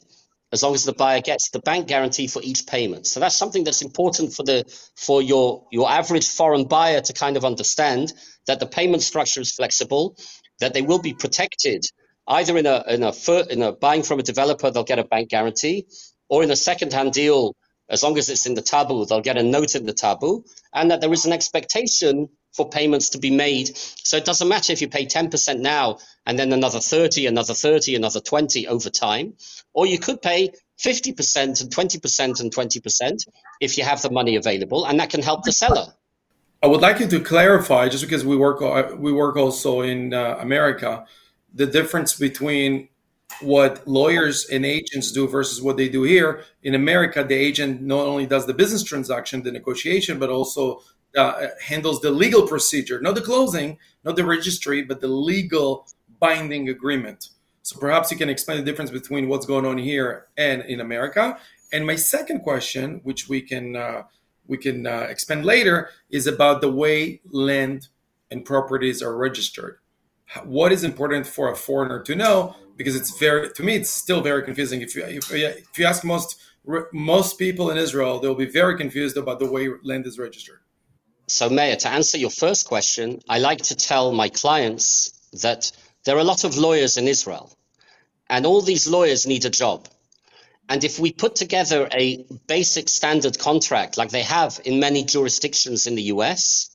as 0.54 0.62
long 0.62 0.74
as 0.74 0.84
the 0.84 0.92
buyer 0.92 1.20
gets 1.20 1.50
the 1.50 1.58
bank 1.58 1.88
guarantee 1.88 2.28
for 2.28 2.40
each 2.42 2.64
payment. 2.66 3.06
So 3.06 3.18
that's 3.18 3.36
something 3.36 3.64
that's 3.64 3.82
important 3.82 4.32
for 4.32 4.44
the 4.44 4.64
for 4.96 5.20
your 5.20 5.66
your 5.72 5.90
average 5.90 6.28
foreign 6.28 6.64
buyer 6.64 7.00
to 7.00 7.12
kind 7.12 7.36
of 7.36 7.44
understand 7.44 8.12
that 8.46 8.60
the 8.60 8.66
payment 8.66 9.02
structure 9.02 9.40
is 9.40 9.52
flexible, 9.52 10.16
that 10.60 10.72
they 10.72 10.82
will 10.82 11.00
be 11.00 11.12
protected 11.12 11.84
either 12.28 12.56
in 12.56 12.66
a 12.66 12.84
in 12.88 13.02
a 13.02 13.12
in 13.50 13.62
a 13.62 13.72
buying 13.72 14.04
from 14.04 14.20
a 14.20 14.22
developer 14.22 14.70
they'll 14.70 14.84
get 14.84 15.00
a 15.00 15.04
bank 15.04 15.28
guarantee, 15.28 15.86
or 16.28 16.44
in 16.44 16.50
a 16.52 16.56
second 16.56 16.92
hand 16.92 17.12
deal 17.12 17.54
as 17.88 18.02
long 18.02 18.16
as 18.16 18.30
it's 18.30 18.46
in 18.46 18.54
the 18.54 18.62
tabu, 18.62 19.04
they'll 19.04 19.20
get 19.20 19.36
a 19.36 19.42
note 19.42 19.74
in 19.74 19.84
the 19.84 19.92
tabu, 19.92 20.44
and 20.72 20.90
that 20.90 21.00
there 21.00 21.12
is 21.12 21.26
an 21.26 21.32
expectation 21.32 22.28
for 22.54 22.68
payments 22.68 23.10
to 23.10 23.18
be 23.18 23.30
made. 23.30 23.76
So 23.76 24.16
it 24.16 24.24
doesn't 24.24 24.48
matter 24.48 24.72
if 24.72 24.80
you 24.80 24.88
pay 24.88 25.06
10% 25.06 25.58
now 25.60 25.98
and 26.24 26.38
then 26.38 26.52
another 26.52 26.80
30, 26.80 27.26
another 27.26 27.54
30, 27.54 27.96
another 27.96 28.20
20 28.20 28.68
over 28.68 28.90
time, 28.90 29.34
or 29.72 29.86
you 29.86 29.98
could 29.98 30.22
pay 30.22 30.52
50% 30.78 31.60
and 31.60 31.70
20% 31.70 32.40
and 32.40 32.54
20% 32.54 33.28
if 33.60 33.76
you 33.76 33.84
have 33.84 34.02
the 34.02 34.10
money 34.10 34.36
available, 34.36 34.84
and 34.84 34.98
that 35.00 35.10
can 35.10 35.22
help 35.22 35.44
the 35.44 35.52
seller. 35.52 35.94
I 36.62 36.66
would 36.66 36.80
like 36.80 36.98
you 36.98 37.06
to 37.08 37.20
clarify, 37.20 37.88
just 37.88 38.04
because 38.04 38.24
we 38.24 38.36
work 38.36 38.60
we 38.98 39.12
work 39.12 39.36
also 39.36 39.82
in 39.82 40.14
uh, 40.14 40.38
America, 40.40 41.04
the 41.52 41.66
difference 41.66 42.14
between 42.14 42.88
what 43.40 43.86
lawyers 43.86 44.46
and 44.48 44.64
agents 44.64 45.12
do 45.12 45.28
versus 45.28 45.60
what 45.60 45.76
they 45.76 45.88
do 45.88 46.02
here. 46.04 46.42
In 46.62 46.74
America, 46.74 47.22
the 47.24 47.34
agent 47.34 47.82
not 47.82 48.06
only 48.06 48.26
does 48.26 48.46
the 48.46 48.54
business 48.54 48.82
transaction, 48.82 49.42
the 49.42 49.52
negotiation, 49.52 50.18
but 50.18 50.30
also 50.30 50.80
uh, 51.16 51.48
handles 51.62 52.00
the 52.00 52.10
legal 52.10 52.46
procedure, 52.46 53.00
not 53.00 53.14
the 53.14 53.20
closing, 53.20 53.78
not 54.04 54.16
the 54.16 54.24
registry, 54.24 54.82
but 54.82 55.00
the 55.00 55.08
legal 55.08 55.86
binding 56.20 56.68
agreement. 56.68 57.30
So 57.62 57.78
perhaps 57.78 58.10
you 58.10 58.16
can 58.16 58.28
explain 58.28 58.58
the 58.58 58.64
difference 58.64 58.90
between 58.90 59.28
what's 59.28 59.46
going 59.46 59.64
on 59.64 59.78
here 59.78 60.26
and 60.36 60.62
in 60.62 60.80
America. 60.80 61.38
And 61.72 61.86
my 61.86 61.96
second 61.96 62.40
question, 62.40 63.00
which 63.04 63.28
we 63.28 63.40
can 63.40 63.76
uh, 63.76 64.02
we 64.46 64.58
can 64.58 64.86
uh, 64.86 65.06
expand 65.08 65.44
later, 65.44 65.88
is 66.10 66.26
about 66.26 66.60
the 66.60 66.70
way 66.70 67.20
land 67.30 67.88
and 68.30 68.44
properties 68.44 69.02
are 69.02 69.16
registered. 69.16 69.78
What 70.44 70.72
is 70.72 70.84
important 70.84 71.26
for 71.26 71.50
a 71.52 71.56
foreigner 71.56 72.02
to 72.02 72.14
know 72.14 72.56
because 72.76 72.96
it's 72.96 73.18
very 73.18 73.50
to 73.52 73.62
me 73.62 73.76
it's 73.76 73.90
still 73.90 74.20
very 74.20 74.42
confusing. 74.42 74.82
If 74.82 74.94
you 74.94 75.04
if, 75.04 75.32
if 75.32 75.78
you 75.78 75.86
ask 75.86 76.04
most 76.04 76.40
most 76.92 77.38
people 77.38 77.70
in 77.70 77.76
Israel, 77.76 78.18
they'll 78.18 78.34
be 78.34 78.46
very 78.62 78.76
confused 78.76 79.16
about 79.16 79.38
the 79.38 79.50
way 79.50 79.68
land 79.82 80.06
is 80.06 80.18
registered. 80.18 80.60
So, 81.26 81.48
Meir, 81.48 81.76
to 81.76 81.88
answer 81.88 82.18
your 82.18 82.30
first 82.30 82.66
question, 82.66 83.20
I 83.28 83.38
like 83.38 83.62
to 83.62 83.74
tell 83.74 84.12
my 84.12 84.28
clients 84.28 85.10
that 85.42 85.72
there 86.04 86.16
are 86.16 86.20
a 86.20 86.24
lot 86.24 86.44
of 86.44 86.58
lawyers 86.58 86.96
in 86.98 87.08
Israel, 87.08 87.50
and 88.28 88.44
all 88.44 88.60
these 88.60 88.86
lawyers 88.86 89.26
need 89.26 89.44
a 89.44 89.50
job. 89.50 89.88
And 90.68 90.84
if 90.84 90.98
we 90.98 91.12
put 91.12 91.34
together 91.36 91.88
a 91.92 92.24
basic 92.46 92.88
standard 92.88 93.38
contract 93.38 93.96
like 93.96 94.10
they 94.10 94.22
have 94.22 94.60
in 94.64 94.80
many 94.80 95.04
jurisdictions 95.04 95.86
in 95.86 95.94
the 95.94 96.04
US, 96.14 96.73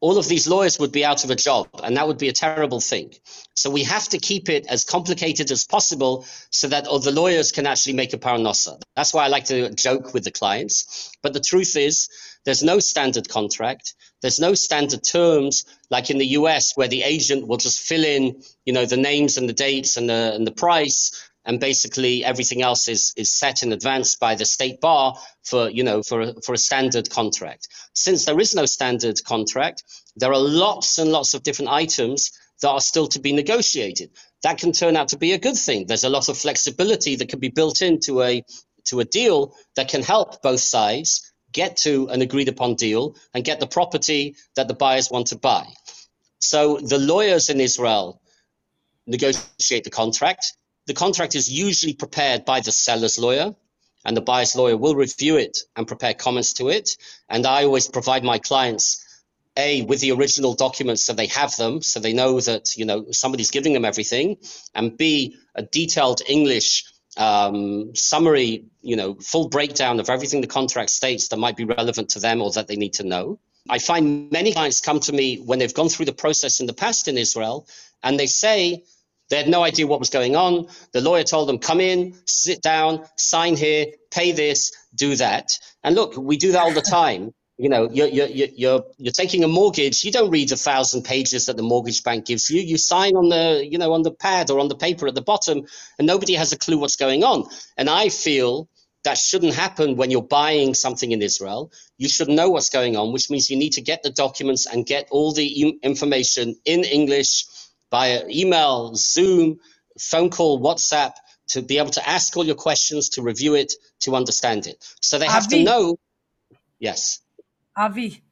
all 0.00 0.18
of 0.18 0.28
these 0.28 0.46
lawyers 0.46 0.78
would 0.78 0.92
be 0.92 1.04
out 1.04 1.24
of 1.24 1.30
a 1.30 1.34
job, 1.34 1.68
and 1.82 1.96
that 1.96 2.06
would 2.06 2.18
be 2.18 2.28
a 2.28 2.32
terrible 2.32 2.80
thing. 2.80 3.14
So 3.54 3.70
we 3.70 3.84
have 3.84 4.08
to 4.10 4.18
keep 4.18 4.48
it 4.48 4.66
as 4.68 4.84
complicated 4.84 5.50
as 5.50 5.64
possible 5.64 6.26
so 6.50 6.68
that 6.68 6.86
all 6.86 6.98
the 6.98 7.12
lawyers 7.12 7.52
can 7.52 7.66
actually 7.66 7.94
make 7.94 8.12
a 8.12 8.18
paranosa. 8.18 8.80
That's 8.94 9.14
why 9.14 9.24
I 9.24 9.28
like 9.28 9.46
to 9.46 9.74
joke 9.74 10.12
with 10.12 10.24
the 10.24 10.30
clients. 10.30 11.10
But 11.22 11.32
the 11.32 11.40
truth 11.40 11.76
is, 11.76 12.08
there's 12.44 12.62
no 12.62 12.78
standard 12.78 13.28
contract. 13.28 13.94
There's 14.22 14.38
no 14.38 14.54
standard 14.54 15.02
terms 15.02 15.64
like 15.90 16.10
in 16.10 16.18
the 16.18 16.26
US 16.38 16.76
where 16.76 16.88
the 16.88 17.02
agent 17.02 17.48
will 17.48 17.56
just 17.56 17.80
fill 17.80 18.04
in, 18.04 18.42
you 18.64 18.72
know, 18.72 18.86
the 18.86 18.96
names 18.96 19.38
and 19.38 19.48
the 19.48 19.54
dates 19.54 19.96
and 19.96 20.08
the, 20.08 20.32
and 20.34 20.46
the 20.46 20.52
price 20.52 21.28
and 21.46 21.60
basically 21.60 22.24
everything 22.24 22.60
else 22.60 22.88
is 22.88 23.14
is 23.16 23.30
set 23.30 23.62
in 23.62 23.72
advance 23.72 24.16
by 24.16 24.34
the 24.34 24.44
state 24.44 24.80
bar 24.80 25.16
for 25.44 25.70
you 25.70 25.84
know 25.84 26.02
for 26.02 26.20
a, 26.20 26.34
for 26.44 26.52
a 26.52 26.58
standard 26.58 27.08
contract. 27.08 27.68
Since 27.94 28.24
there 28.26 28.38
is 28.38 28.54
no 28.54 28.66
standard 28.66 29.24
contract, 29.24 29.84
there 30.16 30.32
are 30.32 30.40
lots 30.40 30.98
and 30.98 31.10
lots 31.10 31.32
of 31.34 31.42
different 31.42 31.70
items 31.70 32.32
that 32.62 32.70
are 32.70 32.80
still 32.80 33.06
to 33.08 33.20
be 33.20 33.32
negotiated. 33.32 34.10
That 34.42 34.58
can 34.58 34.72
turn 34.72 34.96
out 34.96 35.08
to 35.08 35.18
be 35.18 35.32
a 35.32 35.38
good 35.38 35.56
thing. 35.56 35.86
There's 35.86 36.04
a 36.04 36.10
lot 36.10 36.28
of 36.28 36.36
flexibility 36.36 37.16
that 37.16 37.28
can 37.28 37.38
be 37.38 37.48
built 37.48 37.80
into 37.80 38.22
a 38.22 38.42
to 38.86 39.00
a 39.00 39.04
deal 39.04 39.54
that 39.76 39.88
can 39.88 40.02
help 40.02 40.42
both 40.42 40.60
sides 40.60 41.32
get 41.52 41.76
to 41.78 42.08
an 42.08 42.22
agreed 42.22 42.48
upon 42.48 42.74
deal 42.74 43.16
and 43.32 43.44
get 43.44 43.60
the 43.60 43.66
property 43.66 44.36
that 44.56 44.68
the 44.68 44.74
buyers 44.74 45.10
want 45.10 45.28
to 45.28 45.38
buy. 45.38 45.66
So 46.40 46.78
the 46.78 46.98
lawyers 46.98 47.48
in 47.48 47.60
Israel 47.60 48.20
negotiate 49.06 49.84
the 49.84 49.90
contract. 49.90 50.52
The 50.86 50.94
contract 50.94 51.34
is 51.34 51.50
usually 51.50 51.94
prepared 51.94 52.44
by 52.44 52.60
the 52.60 52.72
seller's 52.72 53.18
lawyer, 53.18 53.54
and 54.04 54.16
the 54.16 54.20
buyer's 54.20 54.54
lawyer 54.54 54.76
will 54.76 54.94
review 54.94 55.36
it 55.36 55.58
and 55.74 55.88
prepare 55.88 56.14
comments 56.14 56.52
to 56.54 56.68
it. 56.68 56.96
And 57.28 57.44
I 57.44 57.64
always 57.64 57.88
provide 57.88 58.22
my 58.22 58.38
clients 58.38 59.04
a 59.56 59.82
with 59.82 60.00
the 60.00 60.12
original 60.12 60.54
documents 60.54 61.04
so 61.04 61.12
they 61.12 61.26
have 61.26 61.54
them 61.56 61.82
so 61.82 61.98
they 61.98 62.12
know 62.12 62.40
that 62.40 62.76
you 62.76 62.84
know 62.84 63.06
somebody's 63.10 63.50
giving 63.50 63.72
them 63.72 63.84
everything 63.84 64.36
and 64.74 64.96
b 64.96 65.36
a 65.54 65.62
detailed 65.62 66.20
english 66.28 66.84
um, 67.16 67.94
summary 67.94 68.66
you 68.82 68.96
know 68.96 69.14
full 69.14 69.48
breakdown 69.48 69.98
of 69.98 70.10
everything 70.10 70.42
the 70.42 70.46
contract 70.46 70.90
states 70.90 71.28
that 71.28 71.38
might 71.38 71.56
be 71.56 71.64
relevant 71.64 72.10
to 72.10 72.20
them 72.20 72.42
or 72.42 72.50
that 72.50 72.68
they 72.68 72.76
need 72.76 72.92
to 72.92 73.04
know 73.04 73.38
i 73.70 73.78
find 73.78 74.30
many 74.30 74.52
clients 74.52 74.82
come 74.82 75.00
to 75.00 75.12
me 75.12 75.36
when 75.38 75.58
they've 75.58 75.72
gone 75.72 75.88
through 75.88 76.06
the 76.06 76.12
process 76.12 76.60
in 76.60 76.66
the 76.66 76.74
past 76.74 77.08
in 77.08 77.16
israel 77.16 77.66
and 78.02 78.20
they 78.20 78.26
say 78.26 78.84
they 79.30 79.36
had 79.36 79.48
no 79.48 79.62
idea 79.64 79.86
what 79.86 80.00
was 80.00 80.10
going 80.10 80.36
on. 80.36 80.68
The 80.92 81.00
lawyer 81.00 81.24
told 81.24 81.48
them, 81.48 81.58
come 81.58 81.80
in, 81.80 82.14
sit 82.26 82.62
down, 82.62 83.04
sign 83.16 83.56
here, 83.56 83.86
pay 84.10 84.32
this, 84.32 84.72
do 84.94 85.16
that. 85.16 85.50
And 85.82 85.94
look, 85.94 86.16
we 86.16 86.36
do 86.36 86.52
that 86.52 86.62
all 86.62 86.72
the 86.74 86.82
time. 86.82 87.32
You 87.58 87.70
know, 87.70 87.88
you're, 87.90 88.08
you're, 88.08 88.28
you're, 88.28 88.84
you're 88.98 89.12
taking 89.12 89.42
a 89.42 89.48
mortgage. 89.48 90.04
You 90.04 90.12
don't 90.12 90.30
read 90.30 90.50
the 90.50 90.56
thousand 90.56 91.04
pages 91.04 91.46
that 91.46 91.56
the 91.56 91.62
mortgage 91.62 92.02
bank 92.02 92.26
gives 92.26 92.50
you. 92.50 92.60
You 92.60 92.76
sign 92.76 93.16
on 93.16 93.30
the, 93.30 93.66
you 93.66 93.78
know, 93.78 93.94
on 93.94 94.02
the 94.02 94.10
pad 94.10 94.50
or 94.50 94.60
on 94.60 94.68
the 94.68 94.76
paper 94.76 95.06
at 95.08 95.14
the 95.14 95.22
bottom, 95.22 95.64
and 95.98 96.06
nobody 96.06 96.34
has 96.34 96.52
a 96.52 96.58
clue 96.58 96.76
what's 96.78 96.96
going 96.96 97.24
on. 97.24 97.44
And 97.78 97.88
I 97.88 98.10
feel 98.10 98.68
that 99.04 99.16
shouldn't 99.16 99.54
happen 99.54 99.96
when 99.96 100.10
you're 100.10 100.20
buying 100.22 100.74
something 100.74 101.12
in 101.12 101.22
Israel. 101.22 101.72
You 101.96 102.10
should 102.10 102.28
know 102.28 102.50
what's 102.50 102.70
going 102.70 102.96
on, 102.96 103.12
which 103.14 103.30
means 103.30 103.48
you 103.48 103.56
need 103.56 103.72
to 103.74 103.80
get 103.80 104.02
the 104.02 104.10
documents 104.10 104.66
and 104.66 104.84
get 104.84 105.08
all 105.10 105.32
the 105.32 105.78
information 105.82 106.56
in 106.66 106.84
English 106.84 107.46
via 107.90 108.24
email, 108.28 108.94
Zoom, 108.94 109.58
phone 109.98 110.30
call, 110.30 110.60
WhatsApp 110.60 111.12
to 111.48 111.62
be 111.62 111.78
able 111.78 111.90
to 111.90 112.08
ask 112.08 112.36
all 112.36 112.44
your 112.44 112.56
questions, 112.56 113.10
to 113.10 113.22
review 113.22 113.54
it, 113.54 113.72
to 114.00 114.16
understand 114.16 114.66
it. 114.66 114.84
So 115.00 115.18
they 115.18 115.26
have 115.26 115.46
Avi, 115.46 115.58
to 115.58 115.64
know. 115.64 115.98
Yes. 116.78 117.20
Avi, 117.76 118.22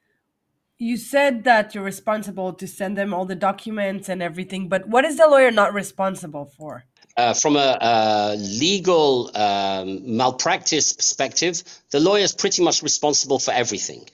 you 0.79 0.97
said 0.97 1.45
that 1.45 1.75
you're 1.75 1.85
responsible 1.85 2.53
to 2.55 2.67
send 2.67 2.99
them 2.99 3.15
all 3.15 3.25
the 3.25 3.37
documents 3.37 4.09
and 4.09 4.23
everything, 4.23 4.69
but 4.69 4.89
what 4.89 5.05
is 5.05 5.17
the 5.17 5.29
lawyer 5.29 5.51
not 5.51 5.73
responsible 5.73 6.47
for? 6.47 6.85
Uh, 7.17 7.33
from 7.33 7.55
a, 7.55 7.79
a 7.81 8.37
legal 8.37 9.31
um, 9.37 10.17
malpractice 10.17 10.93
perspective, 10.93 11.63
the 11.93 12.01
lawyer 12.01 12.25
is 12.25 12.35
pretty 12.35 12.63
much 12.63 12.83
responsible 12.83 13.39
for 13.39 13.53
everything 13.53 14.05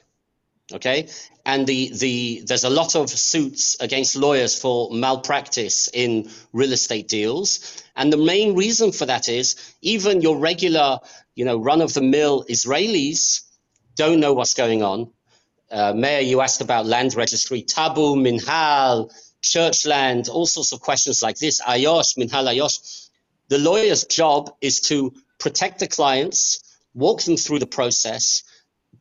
okay 0.73 1.09
and 1.51 1.67
the 1.67 1.91
the 1.99 2.43
there's 2.47 2.63
a 2.63 2.71
lot 2.71 2.95
of 2.95 3.11
suits 3.11 3.77
against 3.81 4.15
lawyers 4.15 4.57
for 4.57 4.89
malpractice 4.93 5.89
in 5.93 6.31
real 6.53 6.73
estate 6.73 7.09
deals. 7.09 7.83
And 7.97 8.13
the 8.13 8.17
main 8.33 8.55
reason 8.55 8.93
for 8.93 9.07
that 9.07 9.29
is 9.29 9.57
even 9.83 10.21
your 10.21 10.37
regular 10.39 11.01
you 11.35 11.45
know 11.45 11.59
run 11.59 11.81
of 11.81 11.93
the 11.93 12.03
mill 12.03 12.45
israelis 12.49 13.43
don't 13.97 14.21
know 14.21 14.33
what's 14.33 14.55
going 14.55 14.85
on. 14.85 15.11
Uh, 15.73 15.93
Meir 15.93 16.21
you 16.21 16.41
asked 16.41 16.61
about 16.61 16.87
land 16.87 17.15
registry 17.17 17.63
tabu 17.63 18.15
minhal 18.15 19.13
church 19.43 19.85
land 19.87 20.29
all 20.29 20.47
sorts 20.47 20.73
of 20.73 20.81
questions 20.81 21.21
like 21.21 21.39
this 21.39 21.61
ayosh 21.61 22.17
minhal 22.17 22.47
ayosh. 22.53 23.09
The 23.49 23.59
lawyer's 23.59 24.05
job 24.05 24.55
is 24.61 24.81
to 24.83 25.13
protect 25.41 25.81
the 25.81 25.89
clients 25.89 26.61
walk 26.95 27.23
them 27.23 27.37
through 27.37 27.61
the 27.61 27.67
process 27.67 28.43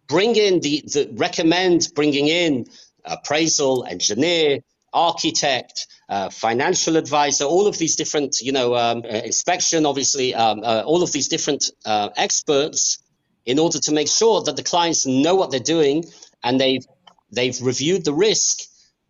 bring 0.09 0.35
in 0.35 0.59
the, 0.59 0.81
the 0.85 1.09
recommend 1.13 1.87
bringing 1.95 2.27
in 2.27 2.65
appraisal 3.05 3.85
engineer 3.85 4.59
architect 4.91 5.87
uh, 6.09 6.29
financial 6.29 6.97
advisor 6.97 7.45
all 7.45 7.67
of 7.67 7.77
these 7.77 7.95
different 7.95 8.41
you 8.41 8.51
know 8.51 8.75
um, 8.75 9.03
uh, 9.05 9.21
inspection 9.23 9.85
obviously 9.85 10.33
um, 10.33 10.61
uh, 10.63 10.81
all 10.85 11.03
of 11.03 11.11
these 11.11 11.27
different 11.27 11.71
uh, 11.85 12.09
experts 12.17 12.97
in 13.45 13.59
order 13.59 13.79
to 13.79 13.91
make 13.91 14.07
sure 14.07 14.43
that 14.43 14.55
the 14.55 14.63
clients 14.63 15.05
know 15.05 15.35
what 15.35 15.51
they're 15.51 15.59
doing 15.59 16.03
and 16.43 16.59
they've 16.59 16.85
they've 17.31 17.61
reviewed 17.61 18.03
the 18.05 18.13
risk. 18.13 18.59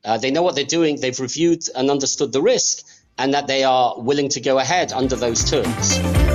Uh, 0.03 0.17
they 0.17 0.31
know 0.31 0.41
what 0.41 0.55
they're 0.55 0.63
doing 0.63 0.99
they've 0.99 1.19
reviewed 1.19 1.61
and 1.75 1.89
understood 1.89 2.31
the 2.31 2.41
risk 2.41 2.85
and 3.17 3.33
that 3.33 3.47
they 3.47 3.65
are 3.65 3.99
willing 3.99 4.29
to 4.29 4.39
go 4.39 4.57
ahead 4.57 4.93
under 4.93 5.17
those 5.17 5.49
terms 5.49 6.28